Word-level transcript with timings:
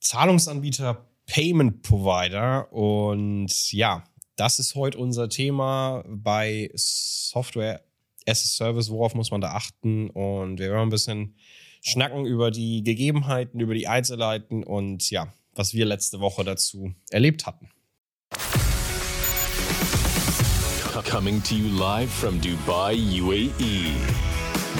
Zahlungsanbieter, 0.00 1.06
Payment 1.26 1.82
Provider. 1.82 2.72
Und 2.72 3.72
ja, 3.72 4.04
das 4.36 4.58
ist 4.58 4.74
heute 4.74 4.98
unser 4.98 5.28
Thema 5.28 6.02
bei 6.08 6.70
Software 6.74 7.84
as 8.26 8.44
a 8.44 8.48
Service. 8.48 8.90
Worauf 8.90 9.14
muss 9.14 9.30
man 9.30 9.40
da 9.40 9.52
achten? 9.52 10.10
Und 10.10 10.58
wir 10.58 10.70
werden 10.70 10.88
ein 10.88 10.90
bisschen 10.90 11.36
schnacken 11.82 12.26
über 12.26 12.50
die 12.50 12.82
Gegebenheiten, 12.82 13.60
über 13.60 13.74
die 13.74 13.88
Einzelheiten 13.88 14.62
und 14.64 15.10
ja, 15.10 15.32
was 15.54 15.74
wir 15.74 15.86
letzte 15.86 16.20
Woche 16.20 16.44
dazu 16.44 16.94
erlebt 17.10 17.46
hatten. 17.46 17.68
Coming 21.10 21.42
to 21.42 21.54
you 21.54 21.66
live 21.76 22.08
from 22.10 22.40
Dubai, 22.40 22.94
UAE. 22.94 23.94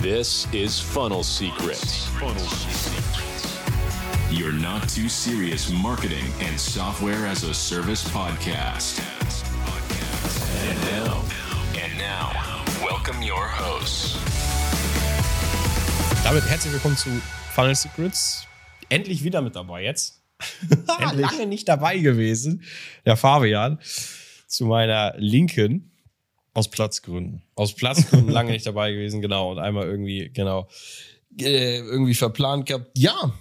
This 0.00 0.46
is 0.52 0.79
Funnel 0.79 1.25
Secrets. 1.25 2.05
Funnel 2.18 2.39
Secrets. 2.39 3.10
Your 4.33 4.53
not 4.53 4.89
too 4.89 5.09
serious 5.09 5.73
marketing 5.73 6.25
and 6.41 6.57
software 6.57 7.27
as 7.27 7.43
a 7.43 7.53
service 7.53 8.04
podcast. 8.11 9.00
And 10.68 10.79
now, 11.04 11.25
and 11.75 11.99
now, 11.99 12.31
welcome 12.81 13.21
your 13.23 13.49
hosts. 13.49 14.17
Damit 16.23 16.45
herzlich 16.49 16.73
willkommen 16.73 16.96
zu 16.96 17.11
Funnel 17.54 17.75
Secrets. 17.75 18.46
Endlich 18.89 19.25
wieder 19.25 19.43
mit 19.43 19.57
dabei 19.57 19.82
jetzt. 19.82 20.23
Lange 20.96 21.49
nicht 21.49 21.68
dabei 21.68 21.99
gewesen. 21.99 22.62
Der 23.04 23.17
Fabian 23.17 23.81
zu 24.46 24.65
meiner 24.65 25.12
Linken. 25.18 25.90
Aus 26.54 26.71
Platzgründen. 26.71 27.43
Aus 27.57 27.75
Platzgründen 27.75 28.29
lange 28.32 28.53
nicht 28.53 28.67
dabei 28.67 28.93
gewesen, 28.93 29.21
genau. 29.21 29.51
Und 29.51 29.59
einmal 29.59 29.87
irgendwie, 29.87 30.31
genau, 30.32 30.68
äh, 31.39 31.79
irgendwie 31.79 32.15
verplant 32.15 32.67
gehabt. 32.67 32.91
Ja, 32.97 33.33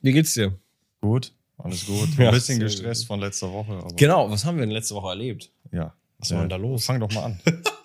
wie 0.00 0.12
geht's 0.12 0.34
dir? 0.34 0.58
Gut, 1.00 1.32
alles 1.56 1.86
gut. 1.86 2.08
Ja, 2.18 2.28
Ein 2.28 2.34
bisschen 2.34 2.60
gestresst 2.60 3.02
gut. 3.02 3.08
von 3.08 3.20
letzter 3.20 3.52
Woche. 3.52 3.86
Genau, 3.96 4.30
was 4.30 4.44
haben 4.44 4.56
wir 4.56 4.62
denn 4.66 4.70
letzte 4.70 4.94
Woche 4.94 5.08
erlebt? 5.10 5.50
Ja. 5.72 5.94
Was 6.18 6.32
war 6.32 6.40
denn 6.40 6.48
da 6.48 6.56
los? 6.56 6.84
Fang 6.84 6.98
doch 7.00 7.12
mal 7.12 7.24
an. 7.24 7.40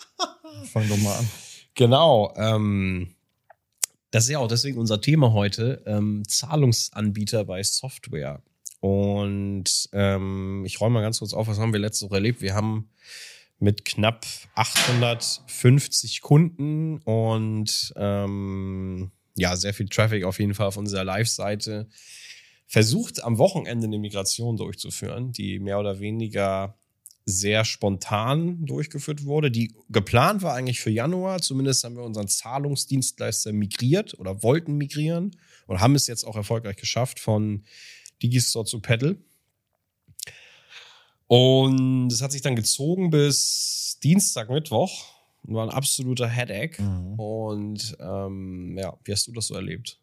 Fang 0.72 0.88
doch 0.90 0.98
mal 0.98 1.18
an. 1.18 1.30
Genau, 1.76 2.34
ähm, 2.36 3.14
das 4.12 4.26
ist 4.26 4.30
ja 4.32 4.40
auch 4.40 4.48
deswegen 4.48 4.78
unser 4.80 5.02
Thema 5.02 5.34
heute, 5.34 5.82
ähm, 5.86 6.24
Zahlungsanbieter 6.28 7.46
bei 7.46 7.62
Software. 7.64 8.42
Und 8.80 9.90
ähm, 9.94 10.64
ich 10.66 10.82
räume 10.82 10.96
mal 10.96 11.02
ganz 11.02 11.20
kurz 11.20 11.34
auf, 11.34 11.48
was 11.48 11.58
haben 11.58 11.74
wir 11.74 11.80
letzte 11.80 12.08
Woche 12.08 12.16
erlebt? 12.16 12.42
Wir 12.42 12.54
haben 12.54 12.90
mit 13.60 13.86
knapp 13.86 14.26
850 14.56 16.22
Kunden 16.22 16.98
und 17.00 17.94
ähm, 17.96 19.12
ja, 19.36 19.56
sehr 19.56 19.74
viel 19.74 19.88
Traffic 19.88 20.24
auf 20.24 20.40
jeden 20.40 20.54
Fall 20.54 20.68
auf 20.68 20.78
unserer 20.78 21.04
Live-Seite 21.04 21.88
versucht, 22.68 23.24
am 23.24 23.38
Wochenende 23.38 23.88
eine 23.88 24.00
Migration 24.00 24.58
durchzuführen, 24.58 25.32
die 25.32 25.60
mehr 25.60 25.80
oder 25.80 26.00
weniger 26.00 26.78
sehr 27.26 27.64
spontan 27.64 28.66
durchgeführt 28.66 29.26
wurde. 29.26 29.50
Die 29.50 29.74
geplant 29.90 30.42
war 30.42 30.56
eigentlich 30.56 30.82
für 30.82 30.90
Januar. 30.90 31.42
Zumindest 31.42 31.84
haben 31.84 31.96
wir 31.96 32.04
unseren 32.04 32.28
Zahlungsdienstleister 32.28 33.54
migriert 33.54 34.20
oder 34.20 34.44
wollten 34.44 34.76
migrieren 34.76 35.38
und 35.68 35.80
haben 35.80 35.96
es 35.96 36.08
jetzt 36.08 36.26
auch 36.26 36.36
erfolgreich 36.36 36.76
geschafft 36.76 37.20
von 37.20 37.64
Digistore 38.22 38.66
zu 38.66 38.82
Pedal. 38.82 39.18
Und 41.28 42.12
es 42.12 42.22
hat 42.22 42.32
sich 42.32 42.42
dann 42.42 42.56
gezogen 42.56 43.10
bis 43.10 44.00
Dienstag, 44.04 44.50
Mittwoch. 44.50 45.06
War 45.44 45.66
ein 45.68 45.74
absoluter 45.76 46.28
Headache. 46.28 46.82
Mhm. 46.82 47.14
Und 47.20 47.98
ähm, 48.00 48.78
ja, 48.78 48.98
wie 49.04 49.12
hast 49.12 49.28
du 49.28 49.32
das 49.34 49.48
so 49.48 49.56
erlebt? 49.56 50.00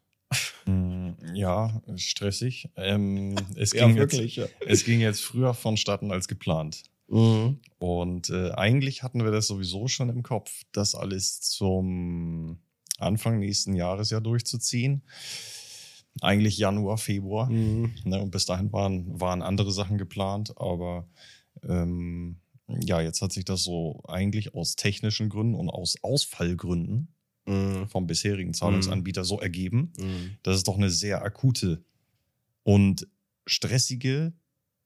Mm, 0.67 1.11
Ja, 1.35 1.81
stressig. 1.97 2.69
Ähm, 2.77 3.35
es, 3.57 3.73
Ja, 3.73 3.87
ging 3.87 3.97
wirklich, 3.97 4.37
Jetzt, 4.37 4.55
es 4.67 4.85
ging 4.85 5.01
jetzt 5.01 5.23
früher 5.25 5.55
vonstatten 5.55 6.13
als 6.13 6.29
geplant. 6.29 6.83
Mhm. 7.09 7.59
Und 7.79 8.31
äh, 8.31 8.51
eigentlich 8.53 9.03
hatten 9.03 9.25
wir 9.25 9.31
das 9.33 9.47
sowieso 9.47 9.89
schon 9.89 10.11
im 10.11 10.23
Kopf, 10.23 10.63
das 10.73 10.95
alles 10.95 11.41
zum 11.41 12.59
Anfang 12.99 13.39
nächsten 13.39 13.75
Jahres 13.75 14.11
ja 14.11 14.21
durchzuziehen. 14.21 15.03
Eigentlich 16.21 16.59
Januar, 16.59 16.99
Februar. 16.99 17.49
Mhm. 17.51 17.95
Ne, 18.05 18.21
und 18.21 18.31
bis 18.31 18.45
dahin 18.45 18.73
waren, 18.73 19.21
waren 19.21 19.43
andere 19.43 19.73
Sachen 19.73 19.97
geplant, 19.97 20.53
aber 20.57 21.09
ähm, 21.67 22.37
ja, 22.85 23.01
jetzt 23.01 23.23
hat 23.23 23.33
sich 23.33 23.45
das 23.45 23.63
so 23.65 24.03
eigentlich 24.07 24.55
aus 24.55 24.77
technischen 24.77 25.29
Gründen 25.29 25.55
und 25.55 25.69
aus 25.69 25.97
Ausfallgründen 26.03 27.09
Mhm. 27.47 27.89
vom 27.89 28.07
bisherigen 28.07 28.53
Zahlungsanbieter 28.55 29.25
so 29.25 29.41
ergeben, 29.41 29.93
Mhm. 29.99 30.37
dass 30.43 30.57
es 30.57 30.63
doch 30.65 30.77
eine 30.77 30.91
sehr 30.91 31.23
akute 31.23 31.83
und 32.63 33.09
stressige, 33.47 34.33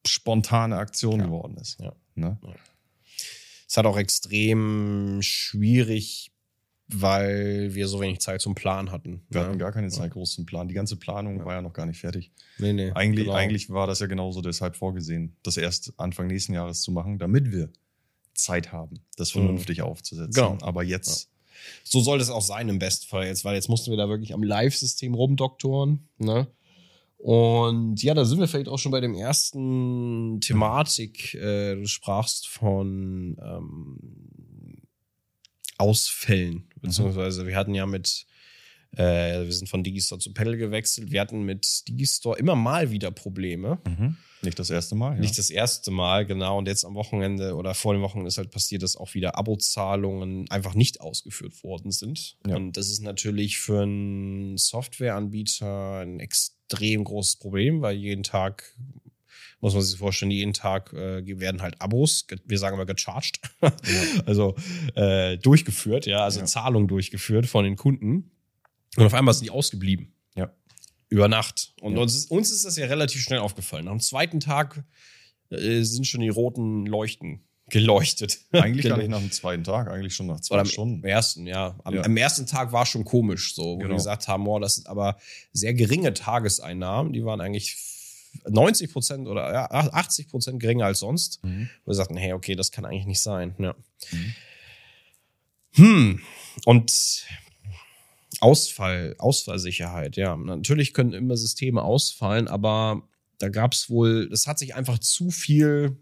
spontane 0.06 0.76
Aktion 0.76 1.20
Ja. 1.20 1.26
geworden 1.26 1.56
ist. 1.56 1.78
Ja. 1.80 1.94
Ne? 2.14 2.38
Es 3.68 3.76
hat 3.76 3.86
auch 3.86 3.96
extrem 3.98 5.18
schwierig, 5.22 6.30
weil 6.88 7.74
wir 7.74 7.88
so 7.88 8.00
wenig 8.00 8.20
Zeit 8.20 8.40
zum 8.42 8.54
Plan 8.54 8.90
hatten. 8.90 9.22
Wir 9.30 9.40
Ja. 9.40 9.46
hatten 9.48 9.58
gar 9.58 9.72
keine 9.72 9.88
Zeit 9.88 10.12
groß 10.12 10.32
zum 10.34 10.44
Planen. 10.46 10.68
Die 10.68 10.74
ganze 10.74 10.96
Planung 10.96 11.38
Ja. 11.38 11.44
war 11.46 11.54
ja 11.54 11.62
noch 11.62 11.72
gar 11.72 11.86
nicht 11.86 12.00
fertig. 12.00 12.30
Nee, 12.58 12.72
nee, 12.72 12.90
Eigentlich, 12.92 13.24
genau. 13.26 13.36
eigentlich 13.36 13.70
war 13.70 13.86
das 13.86 14.00
ja 14.00 14.06
genauso 14.06 14.42
deshalb 14.42 14.76
vorgesehen, 14.76 15.36
das 15.42 15.56
erst 15.56 15.92
Anfang 15.96 16.26
nächsten 16.26 16.52
Jahres 16.52 16.82
zu 16.82 16.92
machen, 16.92 17.18
damit 17.18 17.50
wir 17.52 17.70
Zeit 18.34 18.72
haben, 18.72 19.00
das 19.16 19.34
Mhm. 19.34 19.40
vernünftig 19.40 19.80
aufzusetzen. 19.82 20.32
Genau. 20.34 20.58
Aber 20.60 20.82
jetzt, 20.82 21.30
So 21.84 22.00
soll 22.00 22.20
es 22.20 22.28
auch 22.28 22.42
sein 22.42 22.68
im 22.68 22.78
Bestfall 22.78 23.26
jetzt, 23.26 23.44
weil 23.44 23.54
jetzt 23.54 23.68
mussten 23.70 23.90
wir 23.90 23.96
da 23.96 24.08
wirklich 24.08 24.34
am 24.34 24.42
Live-System 24.42 25.14
rumdoktoren. 25.14 26.08
Ne? 26.18 26.48
Und 27.16 28.02
ja, 28.02 28.12
da 28.12 28.26
sind 28.26 28.38
wir 28.38 28.48
vielleicht 28.48 28.68
auch 28.68 28.76
schon 28.78 28.92
bei 28.92 29.00
dem 29.00 29.14
ersten 29.14 30.40
Thematik. 30.42 31.32
Äh, 31.34 31.76
du 31.76 31.86
sprachst 31.86 32.48
von 32.48 33.38
ähm, 33.42 34.23
Ausfällen, 35.78 36.68
beziehungsweise 36.80 37.46
wir 37.46 37.56
hatten 37.56 37.74
ja 37.74 37.86
mit, 37.86 38.26
äh, 38.96 39.44
wir 39.44 39.52
sind 39.52 39.68
von 39.68 39.82
Digistore 39.82 40.20
zu 40.20 40.32
Pedal 40.32 40.56
gewechselt. 40.56 41.10
Wir 41.10 41.20
hatten 41.20 41.42
mit 41.42 41.88
Digistore 41.88 42.38
immer 42.38 42.54
mal 42.54 42.90
wieder 42.90 43.10
Probleme. 43.10 43.78
Mhm. 43.86 44.16
nicht 44.42 44.58
das 44.58 44.70
erste 44.70 44.94
Mal. 44.94 45.14
Ja. 45.14 45.20
Nicht 45.20 45.38
das 45.38 45.50
erste 45.50 45.90
Mal, 45.90 46.26
genau. 46.26 46.58
Und 46.58 46.68
jetzt 46.68 46.84
am 46.84 46.94
Wochenende 46.94 47.54
oder 47.54 47.74
vor 47.74 47.94
dem 47.94 48.02
Wochenende 48.02 48.28
ist 48.28 48.38
halt 48.38 48.50
passiert, 48.50 48.82
dass 48.82 48.96
auch 48.96 49.14
wieder 49.14 49.36
Abozahlungen 49.36 50.48
einfach 50.50 50.74
nicht 50.74 51.00
ausgeführt 51.00 51.64
worden 51.64 51.90
sind. 51.90 52.36
Ja. 52.46 52.56
Und 52.56 52.76
das 52.76 52.90
ist 52.90 53.00
natürlich 53.00 53.58
für 53.58 53.82
einen 53.82 54.58
Softwareanbieter 54.58 56.00
ein 56.00 56.20
extrem 56.20 57.04
großes 57.04 57.36
Problem, 57.36 57.82
weil 57.82 57.96
jeden 57.96 58.22
Tag, 58.22 58.74
muss 59.64 59.74
man 59.74 59.82
sich 59.82 59.98
vorstellen, 59.98 60.30
jeden 60.30 60.52
Tag 60.52 60.92
äh, 60.92 61.22
werden 61.40 61.62
halt 61.62 61.80
Abos, 61.80 62.26
wir 62.44 62.58
sagen 62.58 62.74
immer 62.76 62.84
gecharged, 62.86 63.40
also 64.26 64.54
äh, 64.94 65.38
durchgeführt, 65.38 66.04
ja, 66.06 66.18
also 66.24 66.40
Ja. 66.40 66.46
Zahlungen 66.46 66.86
durchgeführt 66.86 67.46
von 67.46 67.64
den 67.64 67.76
Kunden. 67.76 68.30
Und 68.96 69.06
auf 69.06 69.14
einmal 69.14 69.32
sind 69.34 69.44
die 69.44 69.50
ausgeblieben. 69.50 70.12
Ja. 70.36 70.52
Über 71.08 71.28
Nacht. 71.28 71.72
Und 71.80 71.94
Ja. 71.96 72.00
uns, 72.02 72.14
ist, 72.14 72.30
uns 72.30 72.50
ist 72.52 72.64
das 72.64 72.76
ja 72.76 72.86
relativ 72.86 73.22
schnell 73.22 73.38
aufgefallen. 73.40 73.88
Am 73.88 74.00
zweiten 74.00 74.38
Tag 74.38 74.84
äh, 75.50 75.82
sind 75.82 76.06
schon 76.06 76.20
die 76.20 76.28
roten 76.28 76.84
Leuchten 76.86 77.40
geleuchtet. 77.70 78.40
Eigentlich 78.52 78.86
gar 78.86 78.98
nicht 78.98 79.08
nach 79.08 79.20
dem 79.20 79.32
zweiten 79.32 79.64
Tag, 79.64 79.88
eigentlich 79.88 80.14
schon 80.14 80.26
nach 80.26 80.40
zwei 80.40 80.58
am 80.58 80.66
Stunden. 80.66 81.02
ersten, 81.04 81.46
ja. 81.46 81.78
Am, 81.84 81.94
Ja. 81.94 82.02
am 82.02 82.16
ersten 82.18 82.46
Tag 82.46 82.72
war 82.72 82.84
schon 82.84 83.04
komisch, 83.06 83.54
so, 83.54 83.62
wo 83.62 83.78
wir 83.78 83.84
Genau. 83.84 83.96
gesagt 83.96 84.28
haben, 84.28 84.46
oh, 84.46 84.58
das 84.58 84.74
sind 84.74 84.88
aber 84.88 85.16
sehr 85.52 85.72
geringe 85.72 86.12
Tageseinnahmen. 86.12 87.14
Die 87.14 87.24
waren 87.24 87.40
eigentlich 87.40 87.74
90 88.48 88.92
Prozent 88.92 89.28
oder 89.28 89.52
ja, 89.52 89.70
80 89.70 90.28
Prozent 90.28 90.60
geringer 90.60 90.86
als 90.86 91.00
sonst. 91.00 91.42
Mhm. 91.44 91.68
Wo 91.84 91.90
wir 91.90 91.94
sagten, 91.94 92.16
hey, 92.16 92.32
okay, 92.32 92.54
das 92.56 92.70
kann 92.72 92.84
eigentlich 92.84 93.06
nicht 93.06 93.20
sein. 93.20 93.54
Ja. 93.58 93.74
Mhm. 94.12 94.34
Hm. 95.76 96.20
Und 96.66 97.26
Ausfall, 98.40 99.14
Ausfallsicherheit, 99.18 100.16
ja. 100.16 100.36
Natürlich 100.36 100.92
können 100.94 101.12
immer 101.12 101.36
Systeme 101.36 101.82
ausfallen, 101.82 102.48
aber 102.48 103.02
da 103.38 103.48
gab 103.48 103.72
es 103.72 103.90
wohl, 103.90 104.28
das 104.28 104.46
hat 104.46 104.58
sich 104.58 104.74
einfach 104.74 104.98
zu 104.98 105.30
viel, 105.30 105.96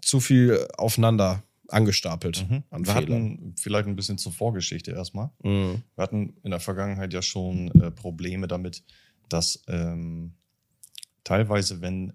zu 0.00 0.20
viel 0.20 0.68
aufeinander 0.76 1.42
angestapelt 1.68 2.46
Mhm. 2.48 2.62
an 2.70 2.86
Wir 2.86 2.92
Fehlern. 2.94 3.32
hatten 3.32 3.54
vielleicht 3.58 3.88
ein 3.88 3.96
bisschen 3.96 4.18
zur 4.18 4.32
Vorgeschichte 4.32 4.90
erstmal. 4.92 5.30
Mhm. 5.42 5.82
Wir 5.96 6.02
hatten 6.02 6.36
in 6.44 6.50
der 6.50 6.60
Vergangenheit 6.60 7.12
ja 7.14 7.22
schon 7.22 7.70
äh, 7.80 7.90
Probleme 7.90 8.46
damit, 8.46 8.84
dass 9.28 9.62
ähm, 9.68 10.34
teilweise, 11.24 11.80
wenn 11.80 12.12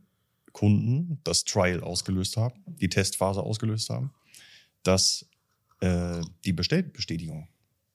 Kunden 0.51 1.19
das 1.23 1.43
Trial 1.43 1.81
ausgelöst 1.81 2.37
haben, 2.37 2.63
die 2.65 2.89
Testphase 2.89 3.43
ausgelöst 3.43 3.89
haben, 3.89 4.11
dass 4.83 5.27
äh, 5.81 6.21
die 6.45 6.53
Bestellbestätigung 6.53 7.47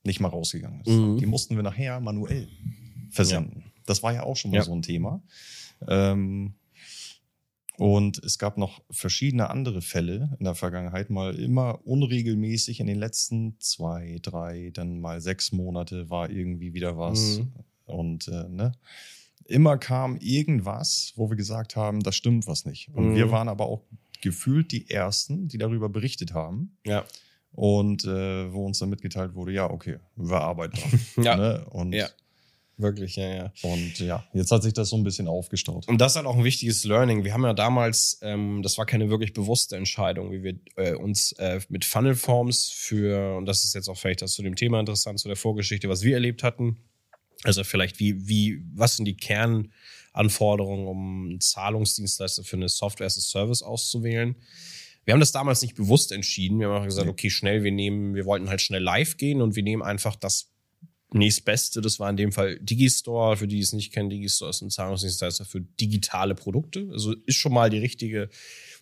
nicht 0.05 0.21
mal 0.21 0.29
rausgegangen 0.29 0.81
ist. 0.83 0.89
Mhm. 0.89 1.19
Die 1.19 1.27
mussten 1.27 1.57
wir 1.57 1.63
nachher 1.63 2.01
manuell 2.01 2.49
versenden. 3.11 3.73
Das 3.87 4.03
war 4.03 4.13
ja 4.13 4.23
auch 4.23 4.37
schon 4.37 4.51
mal 4.51 4.59
Ja. 4.59 4.63
so 4.63 4.75
ein 4.75 4.83
Thema. 4.83 5.23
Ähm, 5.89 6.55
und 7.79 8.23
es 8.23 8.39
gab 8.39 8.59
noch 8.59 8.83
verschiedene 8.91 9.51
andere 9.51 9.81
Fälle 9.83 10.37
in 10.39 10.45
der 10.45 10.55
Vergangenheit, 10.55 11.11
mal 11.11 11.35
immer 11.35 11.85
unregelmäßig 11.87 12.81
in 12.81 12.87
den 12.87 12.99
letzten 12.99 13.59
zwei, 13.59 14.19
drei, 14.23 14.71
dann 14.73 15.01
mal 15.01 15.21
sechs 15.21 15.53
Monate 15.53 16.11
war 16.11 16.31
irgendwie 16.31 16.75
wieder 16.75 16.97
was. 16.97 17.39
Mhm. 17.39 17.53
Und 17.87 18.29
äh, 18.29 18.49
ne? 18.49 18.73
Immer 19.47 19.79
kam 19.79 20.17
irgendwas, 20.19 21.13
wo 21.17 21.29
wir 21.31 21.37
gesagt 21.37 21.77
haben, 21.77 22.01
das 22.03 22.15
stimmt 22.17 22.47
was 22.47 22.65
nicht. 22.65 22.89
Und 22.95 23.11
Mhm. 23.11 23.15
wir 23.17 23.31
waren 23.31 23.49
aber 23.49 23.67
auch 23.67 23.83
gefühlt 24.21 24.71
die 24.73 24.89
Ersten, 24.91 25.49
die 25.49 25.59
darüber 25.59 25.89
berichtet 25.89 26.33
haben. 26.33 26.77
Ja. 26.87 27.05
Und 27.53 28.05
äh, 28.05 28.53
wo 28.53 28.65
uns 28.65 28.79
dann 28.79 28.89
mitgeteilt 28.91 29.35
wurde, 29.35 29.53
ja, 29.53 29.69
okay, 29.71 29.99
wir 30.17 30.41
arbeiten 30.41 30.77
dran. 30.77 31.01
Ja. 31.25 31.37
Ne? 31.37 31.67
Und, 31.71 31.93
Ja. 31.93 32.09
Wirklich, 32.79 33.17
ja, 33.17 33.29
ja. 33.29 33.53
und 33.63 33.99
ja, 34.01 34.25
jetzt 34.33 34.51
hat 34.51 34.63
sich 34.63 34.73
das 34.73 34.89
so 34.89 34.97
ein 34.97 35.05
bisschen 35.05 35.29
aufgestaut. 35.29 35.87
Und 35.89 36.01
das 36.01 36.13
ist 36.13 36.17
halt 36.17 36.27
auch 36.27 36.37
ein 36.37 36.43
wichtiges 36.43 36.85
Learning. 36.85 37.23
Wir 37.23 37.35
haben 37.35 37.45
ja 37.45 37.53
damals, 37.53 38.19
ähm, 38.23 38.63
das 38.63 38.79
war 38.79 38.87
keine 38.87 39.11
wirklich 39.11 39.35
bewusste 39.35 39.77
Entscheidung, 39.77 40.33
wie 40.33 40.43
wir 40.43 40.59
äh, 40.77 40.95
uns 40.95 41.33
äh, 41.33 41.61
mit 41.69 41.85
Funnelforms 41.85 42.71
für, 42.71 43.37
und 43.37 43.45
das 43.45 43.65
ist 43.65 43.75
jetzt 43.75 43.89
auch 43.89 43.99
vielleicht 43.99 44.23
das 44.23 44.33
zu 44.33 44.43
dem 44.43 44.57
Thema 44.57 44.81
interessant, 44.81 45.21
zu 45.21 45.29
der 45.29 45.37
Vorgeschichte, 45.37 45.89
was 45.91 46.03
wir 46.03 46.15
erlebt 46.15 46.43
hatten. 46.43 46.79
Also 47.45 47.65
vielleicht 47.65 47.99
wie, 47.99 48.29
wie, 48.29 48.63
was 48.75 48.97
sind 48.97 49.05
die 49.07 49.17
Kernanforderungen, 49.17 50.87
um 50.87 51.25
einen 51.31 51.41
Zahlungsdienstleister 51.41 52.45
für 52.45 52.57
eine 52.57 52.69
Software 52.69 53.07
as 53.07 53.19
a 53.19 53.21
Service 53.21 53.63
auszuwählen? 53.63 54.37
Wir 55.05 55.15
haben 55.15 55.21
das 55.21 55.33
damals 55.33 55.63
nicht 55.63 55.75
bewusst 55.75 56.13
entschieden. 56.13 56.61
Wir 56.61 56.69
haben 56.69 56.83
auch 56.83 56.85
gesagt, 56.85 57.07
Nee. 57.07 57.13
okay, 57.13 57.31
schnell, 57.31 57.65
wir 57.65 57.73
nehmen, 57.73 58.15
wir 58.15 58.25
wollten 58.25 58.49
halt 58.49 58.61
schnell 58.61 58.83
live 58.83 59.17
gehen 59.17 59.43
und 59.43 59.57
wir 59.57 59.65
nehmen 59.65 59.83
einfach 59.83 60.15
das 60.15 60.53
nächstbeste. 61.13 61.81
Das 61.81 61.99
war 61.99 62.09
in 62.09 62.17
dem 62.17 62.33
Fall 62.33 62.59
Digistore. 62.61 63.37
Für 63.37 63.49
die, 63.49 63.57
die 63.57 63.63
es 63.63 63.73
nicht 63.73 63.93
kennen, 63.93 64.11
Digistore 64.11 64.51
ist 64.51 64.63
ein 64.63 64.71
Zahlungsdienstleister 64.71 65.45
für 65.45 65.61
digitale 65.61 66.35
Produkte. 66.35 66.89
Also 66.93 67.15
ist 67.27 67.37
schon 67.37 67.53
mal 67.53 67.69
die 67.69 67.79
richtige 67.79 68.29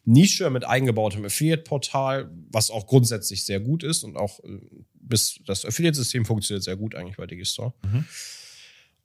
Nische 0.05 0.51
mit 0.51 0.65
eingebautem 0.65 1.25
Affiliate-Portal, 1.25 2.31
was 2.51 2.71
auch 2.71 2.87
grundsätzlich 2.87 3.45
sehr 3.45 3.61
gut 3.61 3.83
ist 3.83 4.05
und 4.05 4.17
auch 4.17 4.41
äh, 4.45 4.61
bis 4.95 5.41
das 5.47 5.65
Affiliate-System 5.65 6.25
funktioniert 6.25 6.63
sehr 6.63 6.77
gut 6.77 6.95
eigentlich 6.95 7.17
bei 7.17 7.27
Digistore. 7.27 7.75
Mhm. 7.83 8.05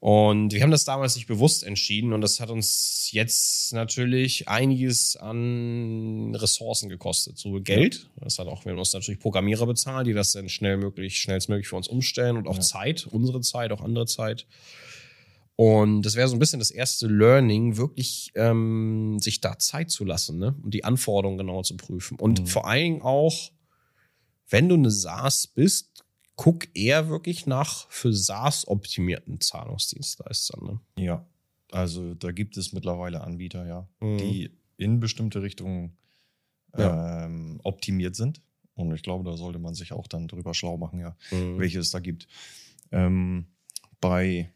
Und 0.07 0.53
wir 0.53 0.61
haben 0.61 0.69
das 0.69 0.85
damals 0.85 1.15
nicht 1.15 1.25
bewusst 1.25 1.63
entschieden 1.63 2.13
und 2.13 2.21
das 2.21 2.39
hat 2.39 2.51
uns 2.51 3.09
jetzt 3.11 3.73
natürlich 3.73 4.47
einiges 4.47 5.15
an 5.15 6.35
Ressourcen 6.35 6.89
gekostet. 6.89 7.39
So 7.39 7.59
Geld, 7.59 8.11
das 8.17 8.37
hat 8.37 8.45
auch, 8.45 8.65
wir 8.65 8.73
haben 8.73 8.77
uns 8.77 8.93
natürlich 8.93 9.19
Programmierer 9.19 9.65
bezahlt, 9.65 10.05
die 10.05 10.13
das 10.13 10.31
dann 10.33 10.47
schnell 10.47 10.77
möglich, 10.77 11.17
schnellstmöglich 11.17 11.67
für 11.67 11.75
uns 11.75 11.87
umstellen 11.87 12.37
und 12.37 12.47
auch 12.47 12.57
Ja. 12.57 12.61
Zeit, 12.61 13.07
unsere 13.07 13.41
Zeit, 13.41 13.71
auch 13.71 13.81
andere 13.81 14.05
Zeit. 14.05 14.45
Und 15.55 16.03
das 16.03 16.13
wäre 16.15 16.27
so 16.27 16.35
ein 16.35 16.39
bisschen 16.39 16.59
das 16.59 16.69
erste 16.69 17.07
Learning, 17.07 17.77
wirklich 17.77 18.31
ähm, 18.35 19.17
sich 19.19 19.41
da 19.41 19.57
Zeit 19.57 19.89
zu 19.89 20.05
lassen 20.05 20.37
ne? 20.37 20.53
und 20.61 20.71
die 20.75 20.83
Anforderungen 20.83 21.39
genau 21.39 21.63
zu 21.63 21.77
prüfen. 21.77 22.19
Und 22.19 22.41
Mhm. 22.41 22.45
vor 22.45 22.67
allen 22.67 22.83
Dingen 22.83 23.01
auch, 23.01 23.49
wenn 24.49 24.69
du 24.69 24.75
eine 24.75 24.91
SaaS 24.91 25.47
bist, 25.47 26.04
guck 26.35 26.67
eher 26.75 27.07
wirklich 27.09 27.45
nach 27.45 27.89
für 27.89 28.13
SaaS 28.13 28.67
optimierten 28.67 29.39
Zahlungsdienstleistern. 29.39 30.63
Ne? 30.97 31.03
Ja, 31.03 31.25
also 31.71 32.13
da 32.13 32.31
gibt 32.31 32.57
es 32.57 32.73
mittlerweile 32.73 33.21
Anbieter, 33.21 33.65
ja, 33.65 33.87
Mhm. 34.01 34.17
die 34.17 34.51
in 34.77 34.99
bestimmte 34.99 35.41
Richtungen 35.41 35.97
Ja. 36.77 37.25
ähm, 37.25 37.59
optimiert 37.63 38.15
sind. 38.15 38.41
Und 38.73 38.93
ich 38.93 39.01
glaube, 39.03 39.23
da 39.23 39.37
sollte 39.37 39.59
man 39.59 39.73
sich 39.73 39.93
auch 39.93 40.07
dann 40.07 40.27
drüber 40.27 40.53
schlau 40.53 40.75
machen, 40.77 40.99
ja, 40.99 41.15
Mhm. 41.31 41.57
welche 41.57 41.79
es 41.79 41.91
da 41.91 41.99
gibt. 41.99 42.27
Ähm, 42.91 43.47
bei 44.01 44.51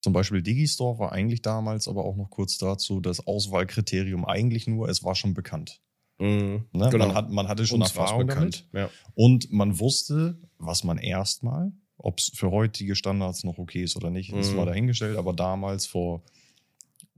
zum 0.00 0.12
Beispiel 0.12 0.42
Digistore 0.42 0.98
war 0.98 1.12
eigentlich 1.12 1.42
damals, 1.42 1.86
aber 1.88 2.04
auch 2.04 2.16
noch 2.16 2.30
kurz 2.30 2.58
dazu, 2.58 3.00
das 3.00 3.24
Auswahlkriterium 3.26 4.24
eigentlich 4.24 4.66
nur, 4.66 4.88
es 4.88 5.02
war 5.04 5.14
schon 5.14 5.34
bekannt. 5.34 5.80
Mhm. 6.18 6.66
Ne? 6.72 6.88
Genau. 6.90 7.06
Man, 7.06 7.14
hat, 7.14 7.30
man 7.30 7.48
hatte 7.48 7.66
schon 7.66 7.80
Uns 7.82 7.90
Erfahrung 7.96 8.26
damit. 8.26 8.66
Ja. 8.72 8.90
Und 9.14 9.50
man 9.52 9.78
wusste, 9.80 10.38
was 10.58 10.84
man 10.84 10.98
erstmal, 10.98 11.72
ob 11.98 12.18
es 12.18 12.30
für 12.34 12.50
heutige 12.50 12.94
Standards 12.96 13.44
noch 13.44 13.58
okay 13.58 13.82
ist 13.82 13.96
oder 13.96 14.10
nicht, 14.10 14.32
ist 14.32 14.50
Mhm. 14.50 14.56
mal 14.56 14.66
dahingestellt. 14.66 15.16
Aber 15.16 15.32
damals, 15.32 15.86
vor, 15.86 16.22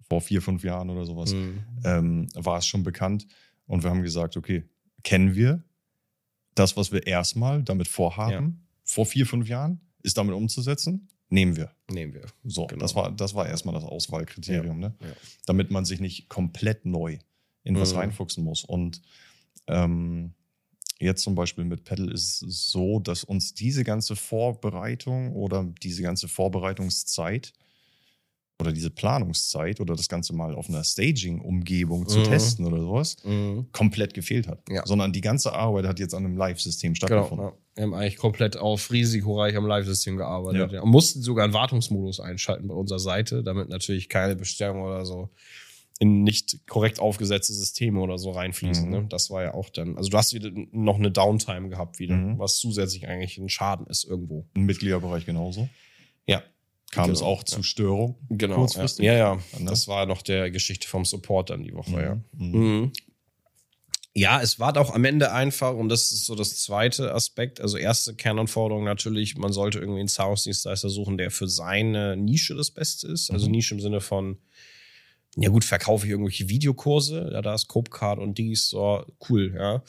vor 0.08 0.20
vier, 0.20 0.42
fünf 0.42 0.62
Jahren 0.64 0.90
oder 0.90 1.04
sowas, 1.04 1.32
Mhm. 1.32 1.64
ähm, 1.84 2.28
war 2.34 2.58
es 2.58 2.66
schon 2.66 2.82
bekannt. 2.82 3.26
Und 3.66 3.82
wir 3.82 3.90
haben 3.90 4.02
gesagt, 4.02 4.36
okay, 4.36 4.64
kennen 5.02 5.34
wir 5.34 5.62
das, 6.54 6.76
was 6.76 6.92
wir 6.92 7.06
erstmal 7.06 7.62
damit 7.62 7.88
vorhaben, 7.88 8.66
vor 8.84 9.06
vier, 9.06 9.26
fünf 9.26 9.48
Jahren, 9.48 9.80
ist 10.02 10.16
damit 10.18 10.34
umzusetzen? 10.34 11.08
Nehmen 11.30 11.56
wir. 11.56 11.72
Nehmen 11.90 12.12
wir. 12.14 12.26
So, 12.44 12.66
Genau. 12.66 12.80
das 12.80 12.94
war, 12.94 13.10
das 13.10 13.34
war 13.34 13.48
erstmal 13.48 13.74
das 13.74 13.84
Auswahlkriterium, 13.84 14.78
ne? 14.78 14.94
ja. 15.00 15.08
Damit 15.46 15.70
man 15.70 15.84
sich 15.84 15.98
nicht 16.00 16.28
komplett 16.28 16.84
neu 16.84 17.18
in 17.64 17.78
was 17.78 17.92
Mhm. 17.92 17.98
reinfuchsen 17.98 18.44
muss. 18.44 18.64
Und 18.64 19.00
ähm, 19.66 20.32
jetzt 21.00 21.22
zum 21.22 21.34
Beispiel 21.34 21.64
mit 21.64 21.84
Pedal 21.84 22.10
ist 22.12 22.42
es 22.42 22.70
so, 22.70 23.00
dass 23.00 23.24
uns 23.24 23.54
diese 23.54 23.82
ganze 23.84 24.14
Vorbereitung 24.16 25.32
oder 25.34 25.64
diese 25.82 26.02
ganze 26.02 26.28
Vorbereitungszeit 26.28 27.52
oder 28.60 28.70
diese 28.72 28.90
Planungszeit 28.90 29.80
oder 29.80 29.96
das 29.96 30.08
Ganze 30.08 30.32
mal 30.32 30.54
auf 30.54 30.68
einer 30.68 30.84
Staging-Umgebung 30.84 32.06
zu 32.06 32.20
Mhm. 32.20 32.24
testen 32.24 32.64
oder 32.66 32.78
sowas 32.78 33.16
Mhm. 33.24 33.66
komplett 33.72 34.14
gefehlt 34.14 34.46
hat. 34.46 34.60
Ja. 34.68 34.86
Sondern 34.86 35.12
die 35.12 35.20
ganze 35.20 35.52
Arbeit 35.52 35.86
hat 35.86 35.98
jetzt 35.98 36.14
an 36.14 36.24
einem 36.24 36.36
Live-System 36.36 36.92
Genau. 36.94 36.96
stattgefunden. 37.06 37.46
Ja. 37.48 37.52
Wir 37.74 37.82
haben 37.82 37.94
eigentlich 37.94 38.16
komplett 38.16 38.56
auf 38.56 38.92
risikoreich 38.92 39.56
am 39.56 39.66
Live-System 39.66 40.16
gearbeitet. 40.16 40.70
Ja. 40.70 40.82
Und 40.82 40.90
mussten 40.90 41.20
sogar 41.22 41.44
einen 41.44 41.52
Wartungsmodus 41.54 42.20
einschalten 42.20 42.68
bei 42.68 42.74
unserer 42.74 43.00
Seite, 43.00 43.42
damit 43.42 43.68
natürlich 43.70 44.08
keine 44.08 44.36
Bestellung 44.36 44.82
oder 44.82 45.04
so 45.04 45.30
in 46.00 46.22
nicht 46.24 46.66
korrekt 46.66 46.98
aufgesetzte 46.98 47.52
Systeme 47.52 48.00
oder 48.00 48.18
so 48.18 48.32
reinfließen. 48.32 48.86
Mhm. 48.86 48.90
Ne? 48.90 49.06
Das 49.08 49.30
war 49.30 49.42
ja 49.44 49.54
auch 49.54 49.70
dann, 49.70 49.96
also 49.96 50.10
du 50.10 50.16
hast 50.18 50.32
wieder 50.34 50.50
noch 50.72 50.96
eine 50.96 51.10
Downtime 51.12 51.68
gehabt 51.68 51.98
wieder, 52.00 52.16
Mhm. 52.16 52.38
was 52.38 52.58
zusätzlich 52.58 53.06
eigentlich 53.06 53.38
ein 53.38 53.48
Schaden 53.48 53.86
ist 53.86 54.04
irgendwo. 54.04 54.46
Im 54.54 54.64
Mitgliederbereich 54.66 55.24
genauso. 55.24 55.68
Ja. 56.26 56.42
Kam 56.90 57.10
es 57.10 57.20
Genau, 57.20 57.30
auch 57.30 57.42
zu 57.44 57.62
Störung. 57.62 58.16
Genau. 58.28 58.56
Kurzfristig. 58.56 59.04
Ja, 59.04 59.14
ja. 59.14 59.34
Ne? 59.58 59.66
Das 59.66 59.88
war 59.88 60.06
noch 60.06 60.22
der 60.22 60.50
Geschichte 60.50 60.86
vom 60.88 61.04
Support 61.04 61.50
dann 61.50 61.62
die 61.62 61.74
Woche, 61.74 62.00
ja. 62.02 62.14
Mhm. 62.36 62.58
Mhm. 62.80 62.92
Ja, 64.16 64.40
es 64.40 64.60
war 64.60 64.76
auch 64.76 64.94
am 64.94 65.04
Ende 65.04 65.32
einfach, 65.32 65.74
und 65.74 65.88
das 65.88 66.12
ist 66.12 66.24
so 66.26 66.36
das 66.36 66.62
zweite 66.62 67.12
Aspekt. 67.12 67.60
Also, 67.60 67.78
erste 67.78 68.14
Kernanforderung 68.14 68.84
natürlich, 68.84 69.36
man 69.36 69.52
sollte 69.52 69.80
irgendwie 69.80 69.98
einen 70.00 70.08
Zahlungsdienstleister 70.08 70.88
suchen, 70.88 71.18
der 71.18 71.32
für 71.32 71.48
seine 71.48 72.16
Nische 72.16 72.54
das 72.54 72.70
Beste 72.70 73.08
ist. 73.08 73.30
Also, 73.32 73.46
Mhm. 73.46 73.52
Nische 73.52 73.74
im 73.74 73.80
Sinne 73.80 74.00
von, 74.00 74.38
ja 75.36 75.50
gut, 75.50 75.64
verkaufe 75.64 76.06
ich 76.06 76.10
irgendwelche 76.10 76.48
Videokurse, 76.48 77.30
ja, 77.32 77.42
da 77.42 77.54
ist 77.54 77.68
Copecard 77.68 78.18
und 78.18 78.38
Digistore 78.38 79.06
cool, 79.28 79.54
ja. 79.56 79.82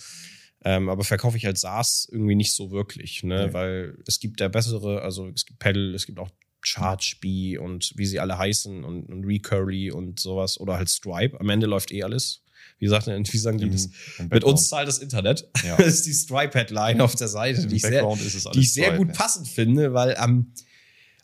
Ähm, 0.63 0.89
aber 0.89 1.03
verkaufe 1.03 1.37
ich 1.37 1.45
als 1.45 1.61
SaaS 1.61 2.07
irgendwie 2.11 2.33
nicht 2.33 2.55
so 2.55 2.71
wirklich, 2.71 3.21
ne? 3.21 3.47
Nee. 3.47 3.53
Weil 3.53 3.97
es 4.07 4.19
gibt 4.19 4.39
ja 4.39 4.47
bessere, 4.47 5.01
also 5.03 5.29
es 5.29 5.45
gibt 5.45 5.59
Pedal, 5.59 5.93
es 5.93 6.07
gibt 6.07 6.17
auch 6.17 6.31
ChargeBee 6.65 7.59
und 7.59 7.93
wie 7.95 8.05
sie 8.07 8.19
alle 8.19 8.37
heißen 8.37 8.83
und, 8.83 9.05
und 9.05 9.25
Recurly 9.25 9.91
und 9.91 10.19
sowas 10.19 10.59
oder 10.59 10.73
halt 10.75 10.89
Stripe. 10.89 11.39
Am 11.39 11.49
Ende 11.49 11.67
läuft 11.67 11.91
eh 11.91 12.01
alles. 12.01 12.41
Wie, 12.79 12.87
sagt, 12.87 13.07
wie 13.07 13.37
sagen 13.37 13.59
die 13.59 13.69
das? 13.69 13.89
im 14.17 14.29
Mit 14.29 14.43
uns 14.43 14.69
zahlt 14.69 14.87
das 14.87 14.99
Internet. 14.99 15.47
Ja. 15.63 15.75
Das 15.77 15.87
ist 15.87 16.05
die 16.07 16.13
Stripe-Headline 16.13 17.01
auf 17.01 17.15
der 17.15 17.27
Seite, 17.27 17.61
Im 17.61 17.69
die 17.69 17.75
ich, 17.75 17.81
sehr, 17.81 17.91
Background 17.91 18.21
ist 18.21 18.33
es 18.33 18.45
alles 18.47 18.57
die 18.57 18.63
ich 18.63 18.73
sehr 18.73 18.97
gut 18.97 19.09
ja. 19.09 19.13
passend 19.13 19.47
finde, 19.47 19.93
weil 19.93 20.15
am, 20.15 20.51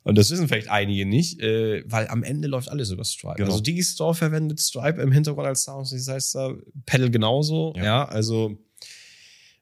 und 0.03 0.17
das 0.17 0.31
wissen 0.31 0.47
vielleicht 0.47 0.69
einige 0.69 1.05
nicht, 1.05 1.39
äh, 1.41 1.83
weil 1.85 2.07
am 2.07 2.23
Ende 2.23 2.47
läuft 2.47 2.69
alles 2.69 2.89
über 2.89 3.03
Stripe. 3.03 3.35
Genau. 3.35 3.51
Also 3.51 3.61
Digistore 3.61 4.15
verwendet 4.15 4.59
Stripe 4.59 5.01
im 5.01 5.11
Hintergrund 5.11 5.47
als 5.47 5.63
Sounddienstleister, 5.63 6.57
Pedal 6.85 7.11
genauso, 7.11 7.73
ja, 7.77 7.83
Ja. 7.83 8.05
also 8.05 8.57